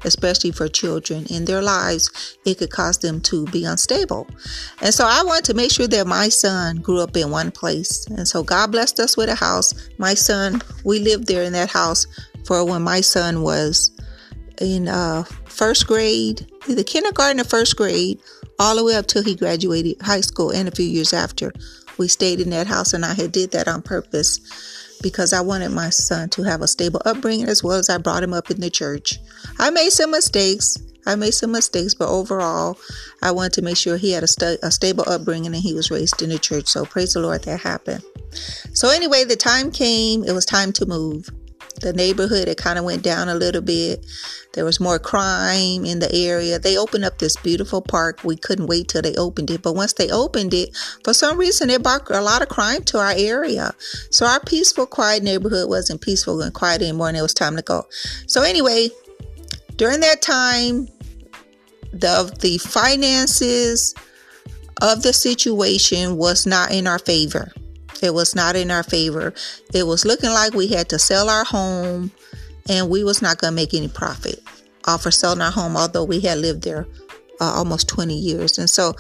especially 0.04 0.52
for 0.52 0.68
children 0.68 1.26
in 1.30 1.46
their 1.46 1.62
lives, 1.62 2.38
it 2.46 2.58
could 2.58 2.72
cause 2.72 2.98
them 3.00 3.22
to 3.22 3.46
be 3.48 3.66
unstable. 3.66 4.28
And 4.82 4.94
so 4.94 5.06
I 5.08 5.24
wanted 5.24 5.46
to 5.46 5.54
make 5.54 5.72
sure 5.72 5.88
that 5.88 6.08
my 6.08 6.30
son 6.30 6.78
grew 6.78 7.00
up 7.02 7.16
in 7.16 7.32
one 7.32 7.52
place. 7.52 8.06
And 8.08 8.28
so 8.28 8.44
God 8.44 8.72
blessed 8.72 9.00
us 9.00 9.16
with 9.18 9.30
a 9.30 9.36
house. 9.36 9.90
My 9.98 10.14
son, 10.14 10.62
we 10.84 11.00
lived 11.00 11.28
there 11.28 11.44
in 11.44 11.54
that 11.54 11.70
house 11.70 12.08
for 12.46 12.66
when 12.66 12.82
my 12.82 13.02
son 13.02 13.44
was 13.44 13.92
in 14.60 14.88
uh, 14.88 15.24
first 15.46 15.88
grade, 15.88 16.48
either 16.68 16.84
kindergarten 16.84 17.40
or 17.40 17.44
first 17.44 17.76
grade, 17.76 18.20
all 18.60 18.76
the 18.76 18.84
way 18.84 18.96
up 18.96 19.08
till 19.08 19.24
he 19.24 19.36
graduated 19.36 20.02
high 20.02 20.22
school 20.22 20.52
and 20.52 20.68
a 20.68 20.72
few 20.72 20.86
years 20.86 21.14
after. 21.14 21.52
We 21.98 22.08
stayed 22.08 22.40
in 22.40 22.50
that 22.52 22.68
house 22.68 22.94
and 22.94 23.06
I 23.06 23.14
had 23.14 23.32
did 23.32 23.52
that 23.52 23.68
on 23.68 23.82
purpose 23.82 24.40
because 25.02 25.34
I 25.34 25.42
wanted 25.42 25.70
my 25.70 25.90
son 25.90 26.30
to 26.30 26.44
have 26.44 26.62
a 26.62 26.68
stable 26.68 27.02
upbringing 27.06 27.48
as 27.48 27.64
well 27.64 27.78
as 27.78 27.90
I 27.90 27.98
brought 27.98 28.24
him 28.24 28.34
up 28.34 28.52
in 28.52 28.62
the 28.62 28.70
church. 28.70 29.18
I 29.60 29.70
made 29.70 29.92
some 29.92 30.12
mistakes. 30.12 30.78
I 31.08 31.16
made 31.16 31.34
some 31.34 31.52
mistakes, 31.52 31.96
but 31.96 32.10
overall, 32.10 32.78
I 33.24 33.32
wanted 33.32 33.54
to 33.54 33.64
make 33.64 33.78
sure 33.78 33.98
he 33.98 34.12
had 34.12 34.24
a, 34.24 34.58
a 34.62 34.70
stable 34.70 35.04
upbringing 35.08 35.48
and 35.48 35.56
he 35.56 35.74
was 35.74 35.90
raised 35.90 36.22
in 36.22 36.30
the 36.30 36.38
church. 36.38 36.68
So 36.68 36.86
praise 36.86 37.14
the 37.14 37.22
Lord 37.22 37.44
that 37.44 37.60
happened. 37.60 38.04
So 38.74 38.90
anyway, 38.90 39.24
the 39.24 39.36
time 39.36 39.72
came. 39.72 40.24
It 40.24 40.34
was 40.34 40.46
time 40.46 40.72
to 40.74 40.86
move 40.86 41.30
the 41.82 41.94
neighborhood 41.94 42.48
it 42.48 42.58
kind 42.58 42.80
of 42.80 42.86
went 42.86 43.04
down 43.04 43.30
a 43.30 43.36
little 43.36 43.62
bit. 43.62 44.06
There 44.54 44.66
was 44.66 44.80
more 44.80 45.00
crime 45.00 45.86
in 45.86 46.00
the 46.00 46.14
area. 46.14 46.60
They 46.60 46.78
opened 46.78 47.06
up 47.06 47.20
this 47.20 47.36
beautiful 47.38 47.82
park. 47.82 48.24
We 48.24 48.36
couldn't 48.36 48.68
wait 48.68 48.90
till 48.90 49.02
they 49.02 49.16
opened 49.16 49.50
it. 49.50 49.62
But 49.62 49.76
once 49.76 49.94
they 49.94 50.10
opened 50.10 50.54
it 50.54 50.76
for 51.04 51.14
some 51.14 51.38
reason 51.38 51.70
it 51.70 51.84
brought 51.84 52.10
a 52.10 52.22
lot 52.22 52.42
of 52.42 52.50
crime 52.50 52.84
to 52.86 53.00
our 53.00 53.14
area. 53.16 53.74
So 54.10 54.26
our 54.26 54.40
peaceful 54.40 54.86
quiet 54.86 55.24
neighborhood 55.24 55.70
wasn't 55.70 56.02
peaceful 56.02 56.42
and 56.42 56.54
quiet 56.54 56.82
anymore 56.82 57.10
and 57.10 57.18
it 57.18 57.22
was 57.22 57.34
time 57.34 57.56
to 57.56 57.62
go. 57.62 57.88
So 58.28 58.44
anyway 58.44 58.90
during 59.76 60.00
that 60.02 60.22
time 60.22 60.88
the 61.94 62.34
the 62.40 62.58
finances 62.60 63.94
of 64.82 65.04
the 65.04 65.14
situation 65.14 66.18
was 66.18 66.46
not 66.46 66.72
in 66.72 66.88
our 66.88 67.00
favor 67.00 67.52
it 68.02 68.14
was 68.14 68.36
not 68.36 68.56
in 68.56 68.72
our 68.72 68.84
favor. 68.84 69.34
It 69.74 69.84
was 69.84 70.06
looking 70.06 70.32
like 70.32 70.54
we 70.54 70.68
had 70.68 70.90
to 70.90 71.00
sell 71.00 71.30
our 71.30 71.44
home 71.44 72.12
and 72.70 72.90
we 72.90 73.04
was 73.04 73.22
not 73.22 73.38
going 73.40 73.52
to 73.52 73.56
make 73.56 73.74
any 73.74 73.88
profit 73.88 74.42
off 74.86 75.06
of 75.06 75.14
selling 75.14 75.42
our 75.42 75.52
home, 75.52 75.78
although 75.78 76.04
we 76.04 76.20
had 76.20 76.40
lived 76.40 76.64
there 76.64 76.88
uh, 77.42 77.54
almost 77.56 77.90
20 77.90 78.14
years. 78.18 78.58
And 78.58 78.70
so 78.70 78.94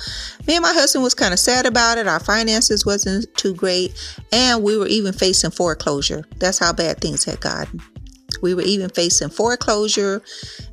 me 0.47 0.55
and 0.55 0.63
my 0.63 0.73
husband 0.73 1.03
was 1.03 1.13
kind 1.13 1.33
of 1.33 1.39
sad 1.39 1.65
about 1.65 1.97
it. 1.97 2.07
Our 2.07 2.19
finances 2.19 2.85
wasn't 2.85 3.33
too 3.37 3.53
great. 3.53 3.93
And 4.31 4.63
we 4.63 4.77
were 4.77 4.87
even 4.87 5.13
facing 5.13 5.51
foreclosure. 5.51 6.25
That's 6.37 6.59
how 6.59 6.73
bad 6.73 6.99
things 6.99 7.23
had 7.23 7.39
gotten. 7.39 7.79
We 8.41 8.53
were 8.53 8.61
even 8.61 8.89
facing 8.89 9.29
foreclosure, 9.29 10.21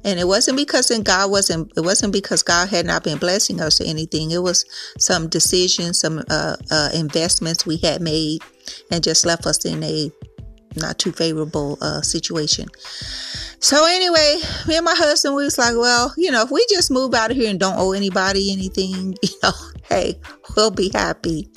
and 0.05 0.19
it 0.19 0.27
wasn't 0.27 0.57
because 0.57 0.89
then 0.89 1.03
God 1.03 1.31
wasn't. 1.31 1.73
It 1.77 1.83
wasn't 1.83 2.13
because 2.13 2.43
God 2.43 2.69
had 2.69 2.87
not 2.87 3.05
been 3.05 3.19
blessing 3.19 3.61
us 3.61 3.81
or 3.81 3.85
anything. 3.85 4.31
It 4.31 4.43
was 4.43 4.65
some 4.99 5.29
decisions, 5.29 6.01
some 6.01 6.23
uh, 6.31 6.57
uh, 6.71 6.91
investments 6.95 7.67
we 7.67 7.77
had 7.79 8.01
made, 8.01 8.43
and 8.91 9.03
just 9.03 9.27
left 9.27 9.47
us 9.47 9.65
in 9.65 9.83
a 9.83 10.11
not 10.77 10.99
too 10.99 11.13
favorable 11.13 11.79
uh, 11.81 12.03
situation. 12.03 12.67
So 13.61 13.85
anyway, 13.87 14.39
me 14.67 14.77
and 14.77 14.85
my 14.85 14.95
husband 14.95 15.35
we 15.35 15.45
was 15.45 15.59
like, 15.59 15.75
well, 15.77 16.15
you 16.17 16.31
know, 16.31 16.43
if 16.43 16.51
we 16.51 16.65
just 16.71 16.91
move 16.91 17.15
out 17.15 17.31
of 17.31 17.37
here 17.37 17.51
and 17.51 17.59
don't 17.59 17.77
owe 17.77 17.93
anybody 17.93 18.53
anything, 18.53 19.17
you 19.23 19.29
know, 19.43 19.53
hey, 19.89 20.21
we'll 20.57 20.71
be 20.71 20.91
happy. 20.93 21.49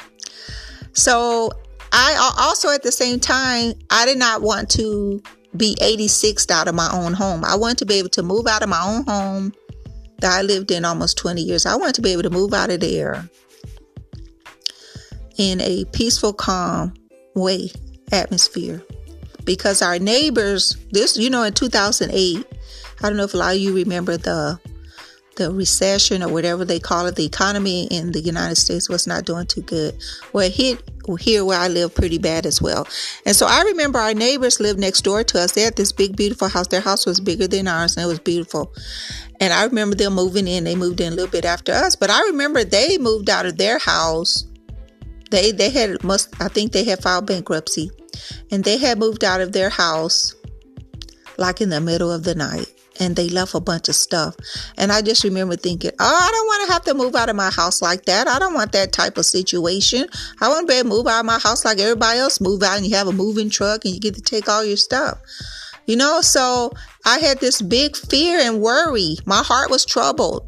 So 0.93 1.51
I 1.91 2.33
also 2.39 2.69
at 2.69 2.83
the 2.83 2.91
same 2.91 3.19
time, 3.19 3.73
I 3.89 4.05
did 4.05 4.17
not 4.17 4.41
want 4.41 4.69
to 4.71 5.21
be 5.55 5.75
86 5.81 6.49
out 6.49 6.67
of 6.67 6.75
my 6.75 6.89
own 6.91 7.13
home. 7.13 7.43
I 7.43 7.55
wanted 7.55 7.79
to 7.79 7.85
be 7.85 7.95
able 7.95 8.09
to 8.09 8.23
move 8.23 8.47
out 8.47 8.63
of 8.63 8.69
my 8.69 8.81
own 8.81 9.03
home 9.03 9.53
that 10.19 10.37
I 10.37 10.41
lived 10.41 10.71
in 10.71 10.85
almost 10.85 11.17
20 11.17 11.41
years. 11.41 11.65
I 11.65 11.75
wanted 11.75 11.95
to 11.95 12.01
be 12.01 12.11
able 12.11 12.23
to 12.23 12.29
move 12.29 12.53
out 12.53 12.69
of 12.69 12.79
there 12.79 13.27
in 15.37 15.59
a 15.61 15.85
peaceful, 15.85 16.33
calm 16.33 16.93
way, 17.35 17.71
atmosphere. 18.11 18.83
Because 19.43 19.81
our 19.81 19.97
neighbors, 19.97 20.77
this, 20.91 21.17
you 21.17 21.29
know, 21.29 21.43
in 21.43 21.53
2008, 21.53 22.45
I 23.01 23.07
don't 23.07 23.17
know 23.17 23.23
if 23.23 23.33
a 23.33 23.37
lot 23.37 23.55
of 23.55 23.61
you 23.61 23.73
remember 23.73 24.17
the 24.17 24.59
the 25.41 25.51
recession 25.51 26.21
or 26.21 26.29
whatever 26.29 26.63
they 26.63 26.79
call 26.79 27.07
it, 27.07 27.15
the 27.15 27.25
economy 27.25 27.87
in 27.87 28.11
the 28.11 28.19
United 28.19 28.55
States 28.55 28.87
was 28.87 29.07
not 29.07 29.25
doing 29.25 29.47
too 29.47 29.61
good. 29.61 29.97
Well, 30.33 30.45
it 30.45 30.53
hit 30.53 30.83
here 31.19 31.43
where 31.43 31.59
I 31.59 31.67
live 31.67 31.95
pretty 31.95 32.19
bad 32.19 32.45
as 32.45 32.61
well. 32.61 32.87
And 33.25 33.35
so 33.35 33.47
I 33.47 33.63
remember 33.63 33.97
our 33.97 34.13
neighbors 34.13 34.59
lived 34.59 34.79
next 34.79 35.01
door 35.01 35.23
to 35.23 35.39
us. 35.39 35.53
They 35.53 35.61
had 35.61 35.75
this 35.75 35.91
big, 35.91 36.15
beautiful 36.15 36.47
house. 36.47 36.67
Their 36.67 36.81
house 36.81 37.07
was 37.07 37.19
bigger 37.19 37.47
than 37.47 37.67
ours 37.67 37.97
and 37.97 38.03
it 38.03 38.07
was 38.07 38.19
beautiful. 38.19 38.71
And 39.39 39.51
I 39.51 39.63
remember 39.63 39.95
them 39.95 40.13
moving 40.13 40.47
in. 40.47 40.63
They 40.63 40.75
moved 40.75 41.01
in 41.01 41.11
a 41.11 41.15
little 41.15 41.31
bit 41.31 41.45
after 41.45 41.71
us, 41.71 41.95
but 41.95 42.11
I 42.11 42.21
remember 42.25 42.63
they 42.63 42.99
moved 42.99 43.29
out 43.29 43.47
of 43.47 43.57
their 43.57 43.79
house. 43.79 44.45
They 45.31 45.51
they 45.51 45.69
had 45.69 46.03
must 46.03 46.39
I 46.39 46.49
think 46.49 46.71
they 46.71 46.83
had 46.83 47.01
filed 47.01 47.25
bankruptcy, 47.25 47.89
and 48.51 48.63
they 48.63 48.77
had 48.77 48.99
moved 48.99 49.23
out 49.23 49.41
of 49.41 49.53
their 49.53 49.69
house 49.69 50.35
like 51.37 51.61
in 51.61 51.69
the 51.69 51.81
middle 51.81 52.11
of 52.11 52.23
the 52.23 52.35
night 52.35 52.70
and 52.99 53.15
they 53.15 53.29
left 53.29 53.53
a 53.53 53.59
bunch 53.59 53.89
of 53.89 53.95
stuff. 53.95 54.35
And 54.77 54.91
I 54.91 55.01
just 55.01 55.23
remember 55.23 55.55
thinking, 55.55 55.91
oh, 55.99 56.19
I 56.21 56.31
don't 56.31 56.47
want 56.47 56.67
to 56.67 56.73
have 56.73 56.83
to 56.83 56.93
move 56.93 57.15
out 57.15 57.29
of 57.29 57.35
my 57.35 57.49
house 57.49 57.81
like 57.81 58.05
that. 58.05 58.27
I 58.27 58.39
don't 58.39 58.53
want 58.53 58.71
that 58.73 58.91
type 58.91 59.17
of 59.17 59.25
situation. 59.25 60.07
I 60.41 60.49
want 60.49 60.67
to 60.67 60.71
be 60.71 60.77
able 60.77 60.89
to 60.89 60.95
move 60.97 61.07
out 61.07 61.21
of 61.21 61.25
my 61.25 61.39
house 61.39 61.65
like 61.65 61.79
everybody 61.79 62.19
else 62.19 62.41
move 62.41 62.63
out 62.63 62.77
and 62.77 62.85
you 62.85 62.95
have 62.95 63.07
a 63.07 63.13
moving 63.13 63.49
truck 63.49 63.85
and 63.85 63.93
you 63.93 63.99
get 63.99 64.15
to 64.15 64.21
take 64.21 64.49
all 64.49 64.63
your 64.63 64.77
stuff. 64.77 65.19
You 65.87 65.95
know, 65.95 66.21
so 66.21 66.71
I 67.05 67.19
had 67.19 67.39
this 67.39 67.61
big 67.61 67.95
fear 67.95 68.39
and 68.39 68.61
worry. 68.61 69.17
My 69.25 69.41
heart 69.43 69.69
was 69.69 69.85
troubled 69.85 70.47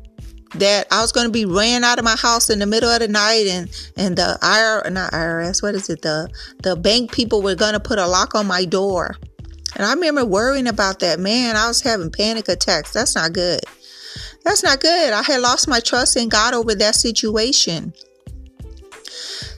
that 0.56 0.88
I 0.92 1.02
was 1.02 1.12
going 1.12 1.26
to 1.26 1.32
be 1.32 1.46
ran 1.46 1.84
out 1.84 1.98
of 1.98 2.06
my 2.06 2.16
house 2.16 2.50
in 2.50 2.60
the 2.60 2.66
middle 2.66 2.90
of 2.90 3.00
the 3.00 3.08
night 3.08 3.48
and 3.48 3.70
and 3.98 4.16
the 4.16 4.38
IR 4.42 4.90
not 4.92 5.12
IRS 5.12 5.64
what 5.64 5.74
is 5.76 5.90
it 5.90 6.04
the 6.04 6.30
the 6.62 6.76
bank 6.76 7.12
people 7.12 7.42
were 7.42 7.56
going 7.56 7.74
to 7.74 7.80
put 7.80 7.98
a 7.98 8.06
lock 8.06 8.36
on 8.36 8.46
my 8.46 8.64
door 8.64 9.16
and 9.76 9.86
I 9.86 9.94
remember 9.94 10.26
worrying 10.26 10.68
about 10.68 11.00
that. 11.00 11.20
Man, 11.20 11.56
I 11.56 11.68
was 11.68 11.82
having 11.82 12.12
panic 12.12 12.48
attacks. 12.48 12.94
That's 12.94 13.16
not 13.16 13.34
good. 13.34 13.62
That's 14.44 14.64
not 14.64 14.82
good. 14.82 15.14
I 15.14 15.22
had 15.24 15.42
lost 15.42 15.68
my 15.68 15.80
trust 15.80 16.18
in 16.18 16.30
God 16.30 16.54
over 16.54 16.76
that 16.76 16.96
situation. 16.96 17.94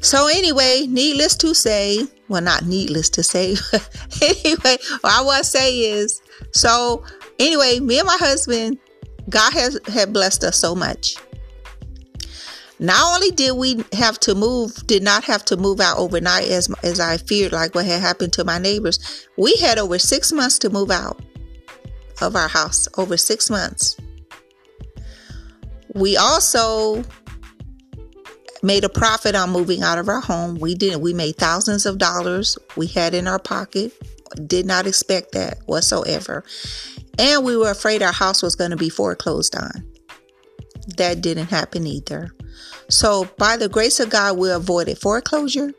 So, 0.01 0.27
anyway, 0.27 0.85
needless 0.87 1.35
to 1.37 1.55
say, 1.55 1.99
well, 2.27 2.41
not 2.41 2.65
needless 2.65 3.09
to 3.11 3.23
say, 3.23 3.55
anyway, 4.21 4.77
what 5.01 5.13
I 5.13 5.23
want 5.23 5.43
to 5.43 5.49
say 5.49 5.79
is 5.79 6.21
so, 6.51 7.03
anyway, 7.39 7.79
me 7.79 7.99
and 7.99 8.05
my 8.05 8.17
husband, 8.19 8.77
God 9.29 9.51
has 9.53 9.79
had 9.87 10.13
blessed 10.13 10.43
us 10.43 10.57
so 10.57 10.75
much. 10.75 11.17
Not 12.79 13.15
only 13.15 13.31
did 13.31 13.55
we 13.55 13.83
have 13.93 14.19
to 14.21 14.35
move, 14.35 14.75
did 14.85 15.01
not 15.01 15.23
have 15.23 15.45
to 15.45 15.57
move 15.57 15.79
out 15.79 15.97
overnight 15.97 16.49
as 16.49 16.69
as 16.83 16.99
I 16.99 17.17
feared, 17.17 17.53
like 17.53 17.73
what 17.73 17.85
had 17.85 18.01
happened 18.01 18.33
to 18.33 18.43
my 18.43 18.57
neighbors. 18.57 19.27
We 19.37 19.55
had 19.57 19.77
over 19.77 19.97
six 19.97 20.31
months 20.31 20.59
to 20.59 20.69
move 20.69 20.91
out 20.91 21.21
of 22.21 22.35
our 22.35 22.49
house. 22.49 22.87
Over 22.97 23.17
six 23.17 23.49
months. 23.49 23.95
We 25.93 26.17
also 26.17 27.03
made 28.61 28.83
a 28.83 28.89
profit 28.89 29.35
on 29.35 29.51
moving 29.51 29.81
out 29.81 29.97
of 29.97 30.09
our 30.09 30.19
home. 30.19 30.55
We 30.55 30.75
didn't. 30.75 31.01
We 31.01 31.13
made 31.13 31.37
thousands 31.37 31.85
of 31.85 31.97
dollars. 31.97 32.57
We 32.75 32.87
had 32.87 33.13
in 33.13 33.27
our 33.27 33.39
pocket. 33.39 33.93
Did 34.47 34.65
not 34.65 34.87
expect 34.87 35.31
that 35.31 35.59
whatsoever. 35.65 36.43
And 37.17 37.45
we 37.45 37.55
were 37.55 37.71
afraid 37.71 38.01
our 38.01 38.11
house 38.11 38.41
was 38.41 38.55
going 38.55 38.71
to 38.71 38.77
be 38.77 38.89
foreclosed 38.89 39.55
on. 39.55 39.87
That 40.97 41.21
didn't 41.21 41.47
happen 41.47 41.87
either. 41.87 42.31
So, 42.89 43.25
by 43.37 43.57
the 43.57 43.69
grace 43.69 43.99
of 43.99 44.09
God, 44.09 44.37
we 44.37 44.51
avoided 44.51 44.99
foreclosure. 44.99 45.73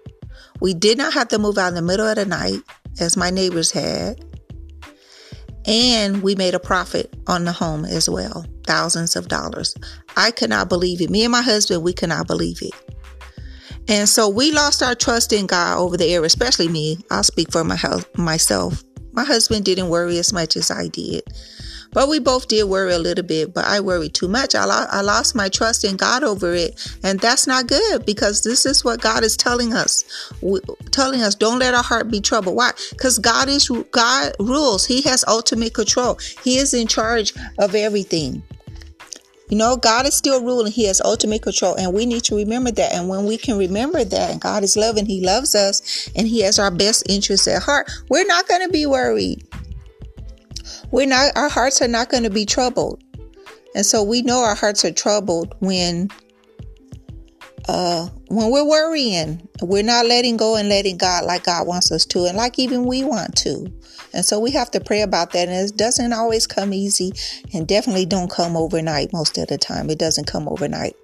We 0.61 0.75
did 0.75 0.99
not 0.99 1.12
have 1.14 1.28
to 1.28 1.38
move 1.38 1.59
out 1.59 1.68
in 1.68 1.75
the 1.75 1.83
middle 1.83 2.06
of 2.06 2.16
the 2.16 2.26
night, 2.26 2.61
as 3.00 3.16
my 3.16 3.30
neighbors 3.30 3.71
had. 3.71 4.25
And 5.66 6.23
we 6.23 6.35
made 6.35 6.54
a 6.54 6.61
profit 6.61 7.12
on 7.26 7.45
the 7.45 7.52
home 7.52 7.85
as 7.85 8.09
well 8.09 8.47
thousands 8.66 9.16
of 9.16 9.28
dollars. 9.28 9.75
I 10.16 10.30
could 10.30 10.50
not 10.50 10.68
believe 10.68 11.00
it. 11.00 11.11
Me 11.11 11.25
and 11.25 11.33
my 11.33 11.42
husband, 11.42 11.83
we 11.83 11.92
could 11.92 12.09
not 12.09 12.26
believe 12.26 12.61
it. 12.61 12.75
And 13.88 14.09
so 14.09 14.28
we 14.28 14.50
lost 14.50 14.83
our 14.83 14.95
trust 14.95 15.33
in 15.33 15.47
God 15.47 15.78
over 15.78 15.97
the 15.97 16.12
air, 16.12 16.25
especially 16.25 16.68
me. 16.68 16.99
I'll 17.11 17.23
speak 17.23 17.52
for 17.52 17.62
my 17.62 17.78
myself. 18.16 18.83
My 19.12 19.25
husband 19.25 19.64
didn't 19.64 19.88
worry 19.88 20.18
as 20.18 20.33
much 20.33 20.56
as 20.56 20.71
I 20.71 20.88
did. 20.88 21.23
But 21.93 22.09
we 22.09 22.19
both 22.19 22.49
did 22.49 22.64
worry 22.64 22.93
a 22.93 22.99
little 22.99 23.25
bit, 23.25 23.55
but 23.55 23.64
I 23.64 23.81
worried 23.81 24.14
too 24.14 24.28
much. 24.28 24.55
I, 24.55 24.64
lo- 24.64 24.87
I 24.90 25.00
lost 25.00 25.35
my 25.35 25.49
trust 25.49 25.85
in 25.85 25.97
God 25.97 26.23
over 26.23 26.55
it. 26.55 26.97
And 27.02 27.21
that's 27.21 27.47
not 27.47 27.66
good 27.66 28.05
because 28.05 28.43
this 28.43 28.66
is 28.66 28.85
what 28.85 29.00
God 29.00 29.25
is 29.25 29.37
telling 29.37 29.73
us. 29.73 30.05
We, 30.43 30.61
telling 30.90 31.23
us, 31.23 31.35
don't 31.35 31.59
let 31.59 31.75
our 31.75 31.83
heart 31.83 32.11
be 32.11 32.21
troubled. 32.21 32.57
Why? 32.57 32.73
Because 32.90 33.19
God 33.19 33.49
is, 33.49 33.71
God 33.90 34.33
rules. 34.38 34.87
He 34.87 35.02
has 35.02 35.25
ultimate 35.26 35.75
control. 35.75 36.19
He 36.43 36.59
is 36.59 36.75
in 36.75 36.87
charge 36.87 37.33
of 37.59 37.75
everything. 37.75 38.43
You 39.49 39.57
know, 39.57 39.76
God 39.76 40.07
is 40.07 40.14
still 40.14 40.43
ruling. 40.43 40.73
He 40.73 40.87
has 40.87 41.00
ultimate 41.00 41.43
control. 41.43 41.76
And 41.76 41.95
we 41.95 42.05
need 42.05 42.25
to 42.25 42.35
remember 42.35 42.73
that. 42.73 42.93
And 42.93 43.09
when 43.09 43.26
we 43.26 43.37
can 43.37 43.57
remember 43.57 44.02
that, 44.02 44.31
and 44.31 44.40
God 44.40 44.64
is 44.64 44.76
loving, 44.76 45.07
He 45.07 45.25
loves 45.25 45.55
us, 45.55 46.11
and 46.16 46.26
He 46.26 46.40
has 46.40 46.59
our 46.59 46.71
best 46.71 47.09
interests 47.09 47.47
at 47.47 47.62
heart, 47.62 47.88
we're 48.09 48.26
not 48.26 48.49
going 48.49 48.62
to 48.62 48.73
be 48.73 48.87
worried. 48.87 49.47
We're 50.90 51.07
not 51.07 51.37
our 51.37 51.49
hearts 51.49 51.83
are 51.83 51.88
not 51.88 52.09
going 52.09 52.23
to 52.23 52.31
be 52.31 52.47
troubled. 52.47 53.02
And 53.75 53.85
so 53.85 54.02
we 54.02 54.23
know 54.23 54.43
our 54.43 54.55
hearts 54.55 54.85
are 54.85 54.93
troubled 54.93 55.55
when 55.61 56.09
uh 57.69 58.09
when 58.28 58.50
we're 58.50 58.69
worrying. 58.69 59.49
We're 59.62 59.83
not 59.83 60.07
letting 60.07 60.37
go 60.37 60.57
and 60.57 60.69
letting 60.69 60.97
God 60.97 61.25
like 61.25 61.45
God 61.45 61.66
wants 61.66 61.90
us 61.93 62.05
to 62.07 62.25
and 62.25 62.37
like 62.37 62.59
even 62.59 62.85
we 62.85 63.05
want 63.05 63.37
to. 63.38 63.73
And 64.12 64.25
so 64.25 64.40
we 64.40 64.50
have 64.52 64.71
to 64.71 64.81
pray 64.81 65.02
about 65.02 65.33
that. 65.33 65.49
And 65.49 65.71
it 65.71 65.76
doesn't 65.76 66.12
always 66.12 66.47
come 66.47 66.73
easy 66.73 67.12
and 67.52 67.66
definitely 67.66 68.07
don't 68.07 68.31
come 68.31 68.57
overnight 68.57 69.12
most 69.12 69.37
of 69.38 69.49
the 69.49 69.59
time. 69.59 69.90
It 69.90 69.99
doesn't 69.99 70.26
come 70.26 70.49
overnight. 70.49 70.97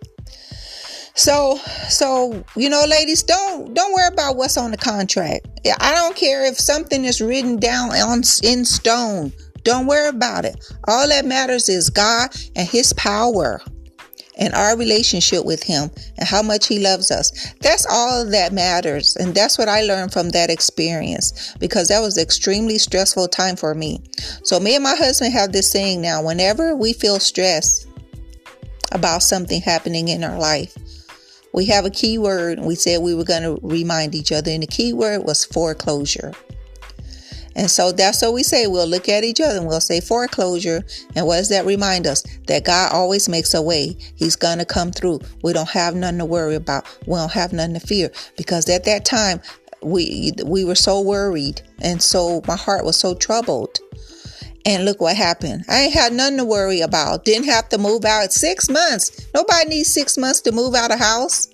So, 1.15 1.57
so 1.89 2.43
you 2.57 2.71
know, 2.71 2.85
ladies, 2.89 3.23
don't 3.23 3.75
don't 3.75 3.93
worry 3.93 4.09
about 4.09 4.37
what's 4.37 4.57
on 4.57 4.71
the 4.71 4.79
contract. 4.79 5.47
I 5.79 5.93
don't 5.93 6.17
care 6.17 6.45
if 6.47 6.59
something 6.59 7.05
is 7.05 7.21
written 7.21 7.59
down 7.59 7.91
on 7.91 8.23
in 8.43 8.65
stone. 8.65 9.33
Don't 9.65 9.87
worry 9.87 10.09
about 10.09 10.45
it. 10.45 10.57
All 10.89 11.09
that 11.09 11.25
matters 11.25 11.69
is 11.69 11.91
God 11.91 12.31
and 12.57 12.69
His 12.69 12.93
power 12.95 13.61
and 14.39 14.55
our 14.55 14.77
relationship 14.77 15.45
with 15.45 15.63
Him 15.63 15.91
and 16.19 16.27
how 16.27 16.43
much 16.43 16.67
He 16.67 16.79
loves 16.79 17.11
us. 17.11 17.53
That's 17.61 17.87
all 17.87 18.25
that 18.27 18.53
matters. 18.53 19.17
And 19.17 19.35
that's 19.35 19.59
what 19.59 19.69
I 19.69 19.83
learned 19.83 20.13
from 20.13 20.31
that 20.31 20.51
experience 20.51 21.55
because 21.59 21.89
that 21.89 22.01
was 22.01 22.17
an 22.17 22.23
extremely 22.23 22.79
stressful 22.79 23.29
time 23.29 23.57
for 23.57 23.75
me. 23.75 24.03
So, 24.43 24.59
me 24.59 24.75
and 24.75 24.85
my 24.85 24.97
husband 24.97 25.33
have 25.33 25.53
this 25.53 25.71
saying 25.71 26.01
now 26.01 26.23
whenever 26.23 26.75
we 26.75 26.93
feel 26.93 27.21
stressed 27.21 27.87
about 28.91 29.23
something 29.23 29.61
happening 29.61 30.09
in 30.09 30.25
our 30.25 30.39
life, 30.39 30.77
we 31.53 31.67
have 31.67 31.85
a 31.85 31.91
key 31.91 32.19
word. 32.19 32.61
We 32.61 32.75
said 32.75 33.03
we 33.03 33.15
were 33.15 33.25
going 33.25 33.43
to 33.43 33.59
remind 33.63 34.15
each 34.15 34.33
other, 34.33 34.51
and 34.51 34.63
the 34.63 34.67
key 34.67 34.93
word 34.93 35.25
was 35.25 35.45
foreclosure. 35.45 36.33
And 37.57 37.71
so 37.71 37.93
that's 37.93 38.23
what 38.23 38.35
we 38.35 38.43
say. 38.43 38.67
We'll 38.67 38.87
look 38.87 39.09
at 39.09 39.25
each 39.25 39.41
other 39.41 39.59
and 39.59 39.67
we'll 39.67 39.81
say 39.81 40.01
foreclosure. 40.01 40.85
And 41.15 41.27
what 41.27 41.37
does 41.37 41.49
that 41.51 41.67
remind 41.67 42.07
us? 42.07 42.23
That 42.47 42.65
God 42.65 42.93
always 42.93 43.29
makes 43.29 43.55
a 43.55 43.63
way. 43.63 43.97
He's 44.17 44.37
going 44.37 44.59
to 44.59 44.65
come 44.65 44.93
through. 44.93 45.21
We 45.43 45.53
don't 45.53 45.69
have 45.71 45.95
nothing 45.95 46.19
to 46.19 46.25
worry 46.25 46.55
about. 46.55 46.87
We 47.07 47.15
don't 47.15 47.33
have 47.33 47.53
nothing 47.53 47.75
to 47.75 47.81
fear 47.81 48.11
because 48.37 48.69
at 48.69 48.85
that 48.85 49.05
time 49.05 49.41
we, 49.83 50.33
we 50.45 50.65
were 50.65 50.75
so 50.75 51.01
worried. 51.01 51.63
And 51.81 52.03
so 52.03 52.43
my 52.47 52.57
heart 52.57 52.85
was 52.85 52.97
so 52.97 53.15
troubled. 53.15 53.79
And 54.65 54.85
look 54.85 55.01
what 55.01 55.17
happened. 55.17 55.65
I 55.69 55.83
ain't 55.83 55.95
had 55.95 56.13
nothing 56.13 56.37
to 56.39 56.45
worry 56.45 56.83
about. 56.83 57.25
Didn't 57.25 57.49
have 57.49 57.69
to 57.71 57.79
move 57.79 58.05
out 58.05 58.33
six 58.33 58.69
months. 58.69 59.27
Nobody 59.35 59.69
needs 59.69 59.89
six 59.89 60.17
months 60.17 60.41
to 60.43 60.53
move 60.53 60.77
out 60.77 60.93
of 60.93 61.01
house. 61.01 61.49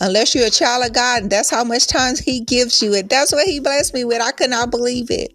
Unless 0.00 0.34
you're 0.34 0.46
a 0.46 0.50
child 0.50 0.84
of 0.84 0.92
God, 0.92 1.22
and 1.22 1.30
that's 1.30 1.50
how 1.50 1.64
much 1.64 1.86
time 1.86 2.14
He 2.16 2.40
gives 2.40 2.82
you. 2.82 2.94
And 2.94 3.08
that's 3.08 3.32
what 3.32 3.46
He 3.46 3.60
blessed 3.60 3.94
me 3.94 4.04
with. 4.04 4.20
I 4.20 4.32
could 4.32 4.50
not 4.50 4.70
believe 4.70 5.10
it. 5.10 5.32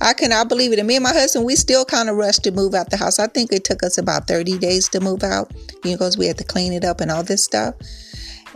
I 0.00 0.12
cannot 0.14 0.48
believe 0.48 0.72
it. 0.72 0.78
And 0.78 0.86
me 0.86 0.96
and 0.96 1.02
my 1.02 1.12
husband, 1.12 1.44
we 1.44 1.56
still 1.56 1.84
kind 1.84 2.08
of 2.08 2.16
rushed 2.16 2.44
to 2.44 2.52
move 2.52 2.74
out 2.74 2.90
the 2.90 2.96
house. 2.96 3.18
I 3.18 3.26
think 3.26 3.52
it 3.52 3.64
took 3.64 3.82
us 3.82 3.98
about 3.98 4.28
30 4.28 4.58
days 4.58 4.88
to 4.90 5.00
move 5.00 5.24
out, 5.24 5.52
you 5.84 5.90
know, 5.90 5.96
because 5.96 6.16
we 6.16 6.26
had 6.26 6.38
to 6.38 6.44
clean 6.44 6.72
it 6.72 6.84
up 6.84 7.00
and 7.00 7.10
all 7.10 7.24
this 7.24 7.42
stuff. 7.42 7.74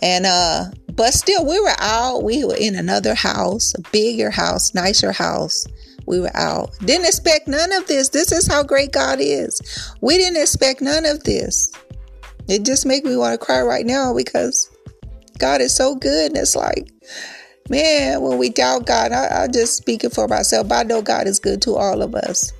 And 0.00 0.26
uh, 0.26 0.66
but 0.94 1.14
still 1.14 1.44
we 1.46 1.60
were 1.60 1.74
out. 1.78 2.22
We 2.22 2.44
were 2.44 2.56
in 2.56 2.76
another 2.76 3.14
house, 3.14 3.72
a 3.76 3.82
bigger 3.90 4.30
house, 4.30 4.74
nicer 4.74 5.12
house. 5.12 5.66
We 6.06 6.20
were 6.20 6.36
out. 6.36 6.70
Didn't 6.80 7.06
expect 7.06 7.48
none 7.48 7.72
of 7.72 7.86
this. 7.86 8.08
This 8.08 8.32
is 8.32 8.46
how 8.46 8.62
great 8.62 8.92
God 8.92 9.18
is. 9.20 9.60
We 10.00 10.18
didn't 10.18 10.40
expect 10.40 10.80
none 10.80 11.06
of 11.06 11.22
this. 11.24 11.72
It 12.48 12.64
just 12.64 12.86
makes 12.86 13.06
me 13.06 13.16
want 13.16 13.38
to 13.38 13.44
cry 13.44 13.62
right 13.62 13.86
now 13.86 14.14
because 14.14 14.68
God 15.38 15.60
is 15.60 15.74
so 15.74 15.94
good. 15.94 16.32
And 16.32 16.36
it's 16.36 16.56
like, 16.56 16.88
man, 17.68 18.20
when 18.22 18.38
we 18.38 18.50
doubt 18.50 18.86
God, 18.86 19.12
I, 19.12 19.44
I 19.44 19.48
just 19.48 19.76
speaking 19.76 20.10
for 20.10 20.28
myself, 20.28 20.68
but 20.68 20.74
I 20.78 20.82
know 20.82 21.02
God 21.02 21.26
is 21.26 21.38
good 21.38 21.62
to 21.62 21.76
all 21.76 22.02
of 22.02 22.14
us. 22.14 22.52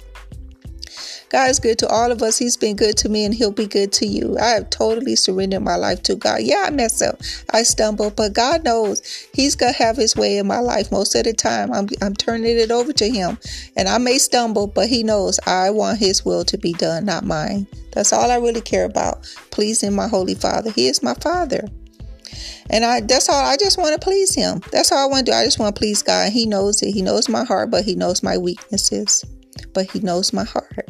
God 1.33 1.49
is 1.49 1.59
good 1.59 1.79
to 1.79 1.89
all 1.89 2.13
of 2.13 2.21
us. 2.21 2.37
He's 2.37 2.59
been 2.59 2.77
good 2.77 2.95
to 2.99 3.09
me 3.09 3.25
and 3.25 3.35
he'll 3.35 3.53
be 3.53 3.67
good 3.67 3.91
to 3.95 4.07
you. 4.07 4.37
I 4.39 4.49
have 4.49 4.69
totally 4.69 5.17
surrendered 5.17 5.63
my 5.63 5.77
life 5.77 6.03
to 6.03 6.15
God. 6.15 6.43
Yeah, 6.43 6.65
I 6.67 6.71
mess 6.71 7.01
up. 7.01 7.23
I 7.55 7.63
stumble, 7.63 8.11
but 8.11 8.35
God 8.35 8.65
knows 8.65 9.01
he's 9.33 9.57
going 9.57 9.73
to 9.73 9.83
have 9.83 9.97
his 9.97 10.15
way 10.15 10.37
in 10.37 10.47
my 10.47 10.59
life. 10.59 10.93
Most 10.93 11.15
of 11.15 11.25
the 11.25 11.33
time, 11.33 11.73
I'm, 11.73 11.89
I'm 12.03 12.15
turning 12.15 12.59
it 12.59 12.71
over 12.71 12.93
to 12.93 13.09
him 13.09 13.39
and 13.77 13.89
I 13.89 13.97
may 13.97 14.19
stumble, 14.19 14.67
but 14.67 14.89
he 14.89 15.03
knows 15.03 15.41
I 15.47 15.71
want 15.71 15.99
his 15.99 16.23
will 16.23 16.45
to 16.45 16.59
be 16.59 16.75
done, 16.75 17.07
not 17.07 17.25
mine. 17.25 17.67
That's 17.93 18.13
all 18.13 18.31
I 18.31 18.37
really 18.37 18.61
care 18.61 18.85
about. 18.85 19.23
Pleasing 19.51 19.95
my 19.95 20.09
holy 20.09 20.35
father. 20.35 20.71
He 20.71 20.87
is 20.87 21.03
my 21.03 21.15
father. 21.15 21.67
And 22.71 22.85
I 22.85 23.01
that's 23.01 23.29
all 23.29 23.45
I 23.45 23.57
just 23.57 23.79
want 23.79 23.95
to 23.95 24.05
please 24.05 24.35
him. 24.35 24.61
That's 24.71 24.93
all 24.93 24.99
I 24.99 25.07
want 25.07 25.27
to 25.27 25.33
do. 25.33 25.37
I 25.37 25.45
just 25.45 25.59
want 25.59 25.75
to 25.75 25.79
please 25.79 26.03
God. 26.03 26.33
He 26.33 26.47
knows 26.47 26.83
it. 26.83 26.93
He 26.93 27.03
knows 27.03 27.29
my 27.29 27.45
heart, 27.45 27.71
but 27.71 27.85
he 27.85 27.95
knows 27.95 28.23
my 28.23 28.39
weaknesses. 28.39 29.25
But 29.75 29.91
he 29.91 30.01
knows 30.01 30.33
my 30.33 30.45
heart. 30.45 30.89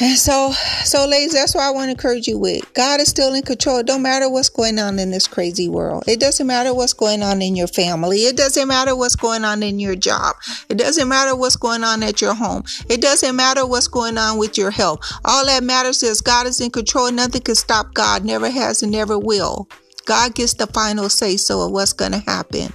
And 0.00 0.16
so, 0.16 0.52
so 0.84 1.06
ladies, 1.06 1.32
that's 1.32 1.54
why 1.54 1.66
I 1.66 1.70
want 1.70 1.86
to 1.86 1.90
encourage 1.90 2.28
you 2.28 2.38
with. 2.38 2.72
God 2.74 3.00
is 3.00 3.08
still 3.08 3.34
in 3.34 3.42
control. 3.42 3.78
It 3.78 3.86
don't 3.86 4.02
matter 4.02 4.30
what's 4.30 4.48
going 4.48 4.78
on 4.78 4.98
in 4.98 5.10
this 5.10 5.26
crazy 5.26 5.68
world. 5.68 6.04
It 6.06 6.20
doesn't 6.20 6.46
matter 6.46 6.72
what's 6.72 6.92
going 6.92 7.22
on 7.22 7.42
in 7.42 7.56
your 7.56 7.66
family. 7.66 8.18
It 8.18 8.36
doesn't 8.36 8.68
matter 8.68 8.94
what's 8.94 9.16
going 9.16 9.44
on 9.44 9.62
in 9.62 9.80
your 9.80 9.96
job. 9.96 10.36
It 10.68 10.78
doesn't 10.78 11.08
matter 11.08 11.34
what's 11.34 11.56
going 11.56 11.82
on 11.82 12.04
at 12.04 12.20
your 12.20 12.34
home. 12.34 12.62
It 12.88 13.00
doesn't 13.00 13.34
matter 13.34 13.66
what's 13.66 13.88
going 13.88 14.18
on 14.18 14.38
with 14.38 14.56
your 14.56 14.70
health. 14.70 15.00
All 15.24 15.44
that 15.46 15.64
matters 15.64 16.02
is 16.04 16.20
God 16.20 16.46
is 16.46 16.60
in 16.60 16.70
control. 16.70 17.10
Nothing 17.10 17.42
can 17.42 17.56
stop 17.56 17.92
God. 17.94 18.24
Never 18.24 18.50
has 18.50 18.84
and 18.84 18.92
never 18.92 19.18
will. 19.18 19.68
God 20.06 20.34
gets 20.34 20.54
the 20.54 20.68
final 20.68 21.08
say 21.08 21.36
so 21.36 21.66
of 21.66 21.72
what's 21.72 21.92
going 21.92 22.12
to 22.12 22.18
happen. 22.18 22.72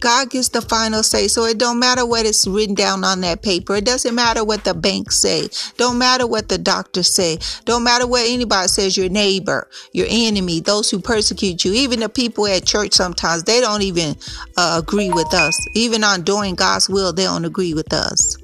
God 0.00 0.30
gets 0.30 0.50
the 0.50 0.62
final 0.62 1.02
say. 1.02 1.28
So 1.28 1.44
it 1.44 1.58
don't 1.58 1.78
matter 1.78 2.04
what 2.06 2.26
is 2.26 2.46
written 2.46 2.74
down 2.74 3.04
on 3.04 3.20
that 3.22 3.42
paper. 3.42 3.76
It 3.76 3.84
doesn't 3.84 4.14
matter 4.14 4.44
what 4.44 4.64
the 4.64 4.74
bank 4.74 5.10
say. 5.10 5.48
Don't 5.76 5.98
matter 5.98 6.26
what 6.26 6.48
the 6.48 6.58
doctor 6.58 7.02
say. 7.02 7.38
Don't 7.64 7.84
matter 7.84 8.06
what 8.06 8.26
anybody 8.26 8.68
says, 8.68 8.96
your 8.96 9.08
neighbor, 9.08 9.68
your 9.92 10.06
enemy, 10.08 10.60
those 10.60 10.90
who 10.90 11.00
persecute 11.00 11.64
you, 11.64 11.72
even 11.72 12.00
the 12.00 12.08
people 12.08 12.46
at 12.46 12.64
church 12.64 12.92
sometimes, 12.92 13.44
they 13.44 13.60
don't 13.60 13.82
even 13.82 14.16
uh, 14.56 14.80
agree 14.82 15.10
with 15.10 15.32
us. 15.34 15.54
Even 15.74 16.04
on 16.04 16.22
doing 16.22 16.54
God's 16.54 16.88
will, 16.88 17.12
they 17.12 17.24
don't 17.24 17.44
agree 17.44 17.74
with 17.74 17.92
us. 17.92 18.38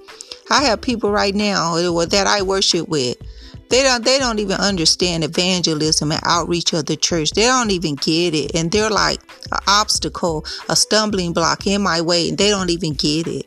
I 0.50 0.64
have 0.64 0.80
people 0.80 1.10
right 1.10 1.34
now 1.34 1.76
that 1.76 2.26
I 2.26 2.42
worship 2.42 2.88
with 2.88 3.16
they 3.72 3.82
don't 3.82 4.04
they 4.04 4.18
don't 4.18 4.38
even 4.38 4.60
understand 4.60 5.24
evangelism 5.24 6.12
and 6.12 6.20
outreach 6.24 6.74
of 6.74 6.84
the 6.84 6.94
church. 6.94 7.30
They 7.30 7.44
don't 7.46 7.70
even 7.70 7.94
get 7.94 8.34
it. 8.34 8.54
And 8.54 8.70
they're 8.70 8.90
like 8.90 9.18
an 9.50 9.60
obstacle, 9.66 10.44
a 10.68 10.76
stumbling 10.76 11.32
block 11.32 11.66
in 11.66 11.80
my 11.80 12.02
way. 12.02 12.28
And 12.28 12.36
they 12.36 12.50
don't 12.50 12.68
even 12.68 12.92
get 12.92 13.26
it. 13.26 13.46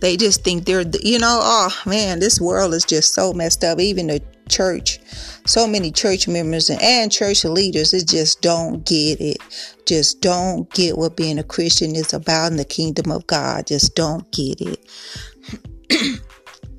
They 0.00 0.16
just 0.16 0.42
think 0.42 0.64
they're 0.64 0.86
you 1.02 1.18
know, 1.18 1.38
oh 1.42 1.82
man, 1.84 2.18
this 2.18 2.40
world 2.40 2.72
is 2.72 2.86
just 2.86 3.12
so 3.12 3.34
messed 3.34 3.62
up. 3.62 3.78
Even 3.78 4.06
the 4.06 4.22
church, 4.48 5.00
so 5.44 5.66
many 5.66 5.92
church 5.92 6.26
members 6.26 6.70
and, 6.70 7.12
church 7.12 7.44
leaders, 7.44 7.92
it 7.92 8.08
just 8.08 8.40
don't 8.40 8.86
get 8.86 9.20
it. 9.20 9.36
Just 9.84 10.22
don't 10.22 10.70
get 10.72 10.96
what 10.96 11.14
being 11.14 11.38
a 11.38 11.44
Christian 11.44 11.94
is 11.94 12.14
about 12.14 12.52
in 12.52 12.56
the 12.56 12.64
kingdom 12.64 13.12
of 13.12 13.26
God. 13.26 13.66
Just 13.66 13.94
don't 13.94 14.30
get 14.32 14.62
it. 14.62 16.20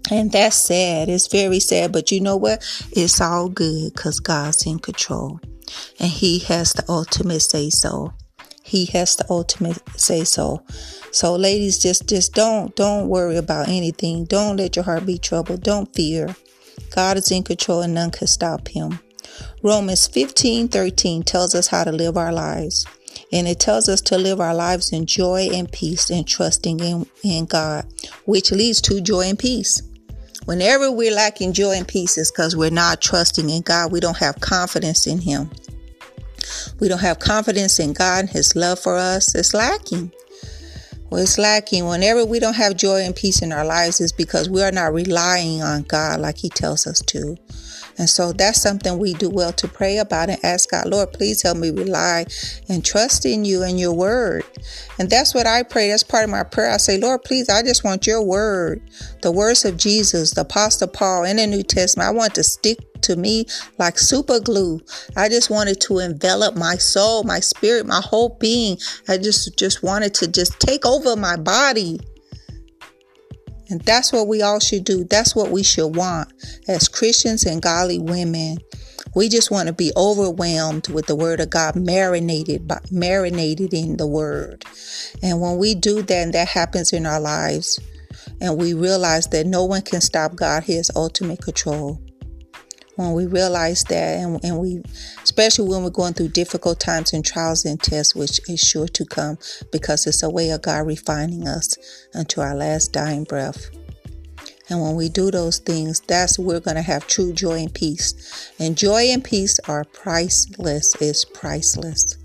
And 0.10 0.32
that's 0.32 0.56
sad. 0.56 1.10
It's 1.10 1.28
very 1.28 1.60
sad. 1.60 1.92
But 1.92 2.12
you 2.12 2.22
know 2.22 2.38
what? 2.38 2.64
It's 2.92 3.20
all 3.20 3.50
good 3.50 3.94
because 3.94 4.20
God's 4.20 4.66
in 4.66 4.80
control. 4.80 5.40
And 6.00 6.10
He 6.10 6.40
has 6.40 6.74
the 6.74 6.86
ultimate 6.88 7.42
say 7.42 7.70
so. 7.70 8.14
He 8.64 8.86
has 8.88 9.16
the 9.16 9.26
ultimate 9.30 9.82
say 10.00 10.24
so. 10.24 10.64
So 11.12 11.36
ladies, 11.36 11.80
just 11.80 12.08
just 12.08 12.34
don't 12.34 12.76
don't 12.76 13.08
worry 13.08 13.38
about 13.38 13.70
anything. 13.70 14.26
Don't 14.26 14.58
let 14.58 14.76
your 14.76 14.84
heart 14.84 15.06
be 15.06 15.18
troubled. 15.18 15.64
Don't 15.64 15.94
fear. 15.94 16.36
God 16.90 17.18
is 17.18 17.32
in 17.32 17.44
control 17.44 17.82
and 17.82 17.94
none 17.94 18.12
can 18.12 18.28
stop 18.28 18.68
him. 18.68 19.00
Romans 19.64 20.08
15 20.08 20.68
13 20.68 21.24
tells 21.24 21.56
us 21.56 21.68
how 21.68 21.84
to 21.84 21.92
live 21.92 22.18
our 22.18 22.34
lives. 22.34 22.86
And 23.32 23.48
it 23.48 23.60
tells 23.60 23.90
us 23.90 24.02
to 24.02 24.18
live 24.18 24.40
our 24.40 24.54
lives 24.54 24.92
in 24.92 25.06
joy 25.06 25.50
and 25.52 25.72
peace 25.72 26.10
and 26.10 26.28
trusting 26.28 26.80
in, 26.80 27.06
in 27.24 27.46
God, 27.46 27.86
which 28.26 28.52
leads 28.52 28.80
to 28.82 29.02
joy 29.02 29.24
and 29.30 29.40
peace. 29.40 29.82
Whenever 30.48 30.90
we're 30.90 31.14
lacking 31.14 31.52
joy 31.52 31.74
and 31.74 31.86
peace, 31.86 32.18
it's 32.18 32.32
because 32.32 32.56
we're 32.56 32.70
not 32.70 33.02
trusting 33.02 33.50
in 33.50 33.62
God. 33.64 33.92
We 33.92 34.00
don't 34.00 34.16
have 34.16 34.40
confidence 34.40 35.06
in 35.06 35.20
Him. 35.20 35.52
We 36.80 36.88
don't 36.88 37.02
have 37.02 37.20
confidence 37.20 37.80
in 37.80 37.92
God 37.92 38.20
and 38.22 38.30
His 38.30 38.56
love 38.56 38.80
for 38.80 38.96
us. 38.96 39.36
It's 39.36 39.54
lacking. 39.54 40.10
Well, 41.10 41.22
it's 41.22 41.38
lacking. 41.38 41.86
Whenever 41.86 42.24
we 42.24 42.40
don't 42.40 42.54
have 42.54 42.78
joy 42.78 43.02
and 43.02 43.14
peace 43.14 43.42
in 43.42 43.52
our 43.52 43.66
lives, 43.66 44.00
is 44.00 44.14
because 44.14 44.50
we 44.50 44.64
are 44.64 44.72
not 44.72 44.94
relying 44.94 45.62
on 45.62 45.84
God 45.84 46.22
like 46.22 46.38
He 46.38 46.48
tells 46.48 46.88
us 46.88 47.02
to. 47.08 47.36
And 47.98 48.10
so 48.10 48.32
that's 48.32 48.62
something 48.62 48.98
we 48.98 49.14
do 49.14 49.30
well 49.30 49.54
to 49.54 49.68
pray 49.68 49.98
about 49.98 50.30
and 50.30 50.44
ask 50.44 50.72
God, 50.72 50.88
Lord, 50.88 51.14
please 51.14 51.42
help 51.42 51.58
me 51.58 51.72
rely 51.72 52.26
and 52.70 52.86
trust 52.86 53.26
in 53.26 53.46
you 53.46 53.64
and 53.64 53.80
your 53.80 53.94
word. 53.94 54.44
And 55.00 55.10
that's 55.10 55.34
what 55.34 55.48
I 55.48 55.64
pray. 55.64 55.90
That's 55.90 56.04
part 56.04 56.24
of 56.24 56.30
my 56.30 56.44
prayer. 56.44 56.72
I 56.72 56.78
say, 56.78 56.98
Lord, 56.98 57.24
please, 57.24 57.50
I 57.50 57.64
just 57.64 57.84
want 57.84 58.06
your 58.06 58.24
word, 58.24 58.82
the 59.22 59.32
words 59.32 59.66
of 59.66 59.78
Jesus, 59.78 60.32
the 60.32 60.42
Apostle 60.42 60.88
Paul 60.88 61.24
in 61.24 61.38
the 61.38 61.48
New 61.48 61.64
Testament. 61.64 62.08
I 62.08 62.12
want 62.12 62.36
to 62.36 62.44
stick 62.44 62.78
to 63.02 63.16
me 63.16 63.46
like 63.78 63.98
super 63.98 64.40
glue. 64.40 64.80
I 65.16 65.30
just 65.30 65.50
wanted 65.50 65.80
to 65.82 66.00
envelop 66.00 66.56
my 66.56 66.76
soul, 66.76 67.24
my 67.24 67.40
spirit, 67.40 67.86
my 67.86 68.02
whole 68.02 68.38
being. 68.40 68.78
I 69.08 69.18
just 69.18 69.58
just 69.58 69.84
wanted 69.84 70.14
to 70.16 70.28
just 70.28 70.60
take 70.60 70.86
over 70.86 71.16
my 71.16 71.36
body 71.36 72.00
And 73.70 73.82
that's 73.82 74.14
what 74.14 74.28
we 74.28 74.42
all 74.42 74.60
should 74.60 74.84
do. 74.84 75.04
That's 75.04 75.36
what 75.36 75.52
we 75.52 75.64
should 75.64 75.96
want 75.96 76.32
as 76.68 76.88
Christians 76.88 77.46
and 77.46 77.62
godly 77.62 78.00
women. 78.00 78.58
We 79.16 79.30
just 79.30 79.52
want 79.52 79.68
to 79.68 79.74
be 79.74 79.92
overwhelmed 79.98 80.90
with 80.90 81.08
the 81.08 81.16
word 81.16 81.40
of 81.40 81.50
God, 81.50 81.76
marinated 81.76 82.68
by, 82.68 82.80
marinated 82.92 83.74
in 83.74 83.98
the 83.98 84.08
word. 84.08 84.64
And 85.24 85.42
when 85.42 85.58
we 85.58 85.76
do 85.76 86.02
that, 86.02 86.24
and 86.24 86.34
that 86.34 86.50
happens 86.50 86.94
in 86.94 87.06
our 87.06 87.20
lives, 87.20 87.80
and 88.40 88.58
we 88.58 88.74
realize 88.74 89.28
that 89.28 89.48
no 89.48 89.66
one 89.66 89.82
can 89.82 90.02
stop 90.02 90.36
God, 90.36 90.64
He 90.64 90.76
has 90.76 90.92
ultimate 90.96 91.42
control. 91.42 92.00
When 92.98 93.14
we 93.14 93.28
realize 93.28 93.84
that, 93.86 94.20
and, 94.20 94.44
and 94.44 94.58
we, 94.58 94.82
especially 95.24 95.70
when 95.70 95.84
we're 95.84 95.92
going 95.92 96.14
through 96.14 96.30
difficult 96.30 96.80
times 96.80 97.14
and 97.14 97.24
trials 97.24 97.64
and 97.64 97.82
tests, 97.82 98.16
which 98.16 98.42
is 98.50 98.60
sure 98.60 98.88
to 98.88 99.06
come 99.06 99.38
because 99.72 100.08
it's 100.08 100.24
a 100.24 100.30
way 100.30 100.50
of 100.50 100.64
God 100.64 100.88
refining 100.88 101.48
us 101.48 101.78
unto 102.16 102.42
our 102.42 102.56
last 102.56 102.94
dying 102.94 103.24
breath. 103.24 103.70
And 104.70 104.82
when 104.82 104.96
we 104.96 105.10
do 105.10 105.32
those 105.32 105.60
things, 105.60 106.00
that's 106.02 106.40
we're 106.40 106.60
going 106.60 106.76
to 106.76 106.82
have 106.82 107.08
true 107.08 107.32
joy 107.34 107.60
and 107.60 107.74
peace. 107.74 108.52
And 108.60 108.76
joy 108.76 109.04
and 109.12 109.24
peace 109.24 109.60
are 109.68 109.86
priceless. 109.86 110.96
It's 111.00 111.24
priceless. 111.24 112.18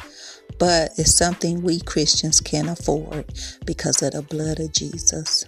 But 0.59 0.93
it's 0.97 1.15
something 1.15 1.63
we 1.63 1.81
Christians 1.81 2.41
can 2.41 2.69
afford 2.69 3.27
because 3.65 4.03
of 4.03 4.13
the 4.13 4.23
blood 4.23 4.59
of 4.59 4.73
Jesus. 4.73 5.45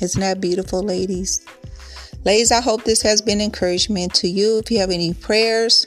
Isn't 0.00 0.20
that 0.20 0.40
beautiful, 0.40 0.82
ladies? 0.82 1.44
Ladies, 2.24 2.52
I 2.52 2.60
hope 2.60 2.84
this 2.84 3.02
has 3.02 3.22
been 3.22 3.40
encouragement 3.40 4.14
to 4.16 4.28
you. 4.28 4.58
If 4.58 4.70
you 4.70 4.78
have 4.78 4.90
any 4.90 5.14
prayers, 5.14 5.86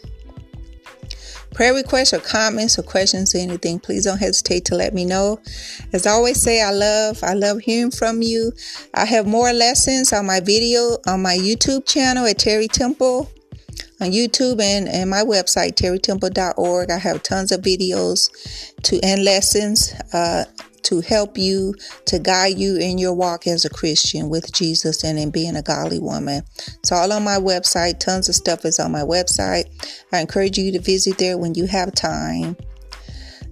prayer 1.54 1.74
requests 1.74 2.14
or 2.14 2.20
comments 2.20 2.80
or 2.80 2.84
questions 2.84 3.36
or 3.36 3.38
anything, 3.38 3.80
please 3.80 4.06
don't 4.06 4.18
hesitate 4.18 4.66
to 4.66 4.76
let 4.76 4.94
me 4.94 5.06
know. 5.06 5.40
As 5.94 6.08
I 6.08 6.12
always 6.12 6.42
say, 6.42 6.62
I 6.62 6.72
love, 6.72 7.24
I 7.24 7.34
love 7.34 7.60
hearing 7.60 7.92
from 7.92 8.24
you. 8.24 8.52
I 8.96 9.06
have 9.06 9.28
more 9.28 9.54
lessons 9.54 10.12
on 10.12 10.26
my 10.26 10.40
video 10.40 10.98
on 11.06 11.22
my 11.22 11.38
YouTube 11.38 11.86
channel 11.86 12.26
at 12.26 12.40
Terri 12.40 12.72
Temple 12.72 13.30
on 14.02 14.12
YouTube 14.12 14.60
and, 14.60 14.88
and 14.88 15.10
my 15.10 15.22
website, 15.22 15.74
terrytemple.org. 15.76 16.90
I 16.90 16.98
have 16.98 17.24
tons 17.24 17.52
of 17.52 17.62
videos 17.62 18.30
to 18.84 19.00
and 19.04 19.24
lessons 19.24 19.94
uh, 20.14 20.46
to 20.84 21.02
help 21.02 21.38
you, 21.38 21.76
to 22.06 22.20
guide 22.20 22.58
you 22.58 22.78
in 22.78 22.98
your 22.98 23.14
walk 23.14 23.48
as 23.48 23.66
a 23.66 23.70
Christian 23.70 24.30
with 24.30 24.52
Jesus 24.54 25.04
and 25.04 25.18
in 25.18 25.32
being 25.32 25.56
a 25.56 25.62
godly 25.62 26.00
woman. 26.00 26.44
It's 26.58 26.92
all 26.92 27.12
on 27.12 27.24
my 27.24 27.38
website. 27.38 28.00
Tons 28.00 28.30
of 28.30 28.36
stuff 28.36 28.66
is 28.66 28.80
on 28.80 28.92
my 28.92 29.02
website. 29.02 29.66
I 30.12 30.20
encourage 30.20 30.58
you 30.58 30.72
to 30.74 30.80
visit 30.80 31.18
there 31.18 31.38
when 31.38 31.56
you 31.56 31.66
have 31.68 31.94
time. 31.94 32.56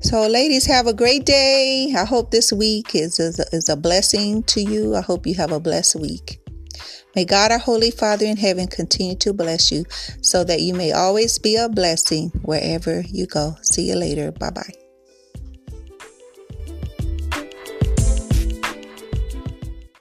So, 0.01 0.27
ladies, 0.27 0.65
have 0.65 0.87
a 0.87 0.93
great 0.93 1.25
day. 1.25 1.93
I 1.95 2.05
hope 2.05 2.31
this 2.31 2.51
week 2.51 2.95
is, 2.95 3.19
is, 3.19 3.39
is 3.51 3.69
a 3.69 3.75
blessing 3.75 4.41
to 4.43 4.61
you. 4.61 4.95
I 4.95 5.01
hope 5.01 5.27
you 5.27 5.35
have 5.35 5.51
a 5.51 5.59
blessed 5.59 5.97
week. 5.97 6.39
May 7.15 7.25
God, 7.25 7.51
our 7.51 7.59
Holy 7.59 7.91
Father 7.91 8.25
in 8.25 8.37
heaven, 8.37 8.67
continue 8.67 9.15
to 9.17 9.33
bless 9.33 9.71
you 9.71 9.85
so 10.21 10.43
that 10.45 10.61
you 10.61 10.73
may 10.73 10.91
always 10.91 11.37
be 11.37 11.55
a 11.55 11.67
blessing 11.69 12.29
wherever 12.41 13.01
you 13.01 13.27
go. 13.27 13.55
See 13.61 13.89
you 13.89 13.95
later. 13.95 14.31
Bye 14.31 14.51
bye. 14.51 14.80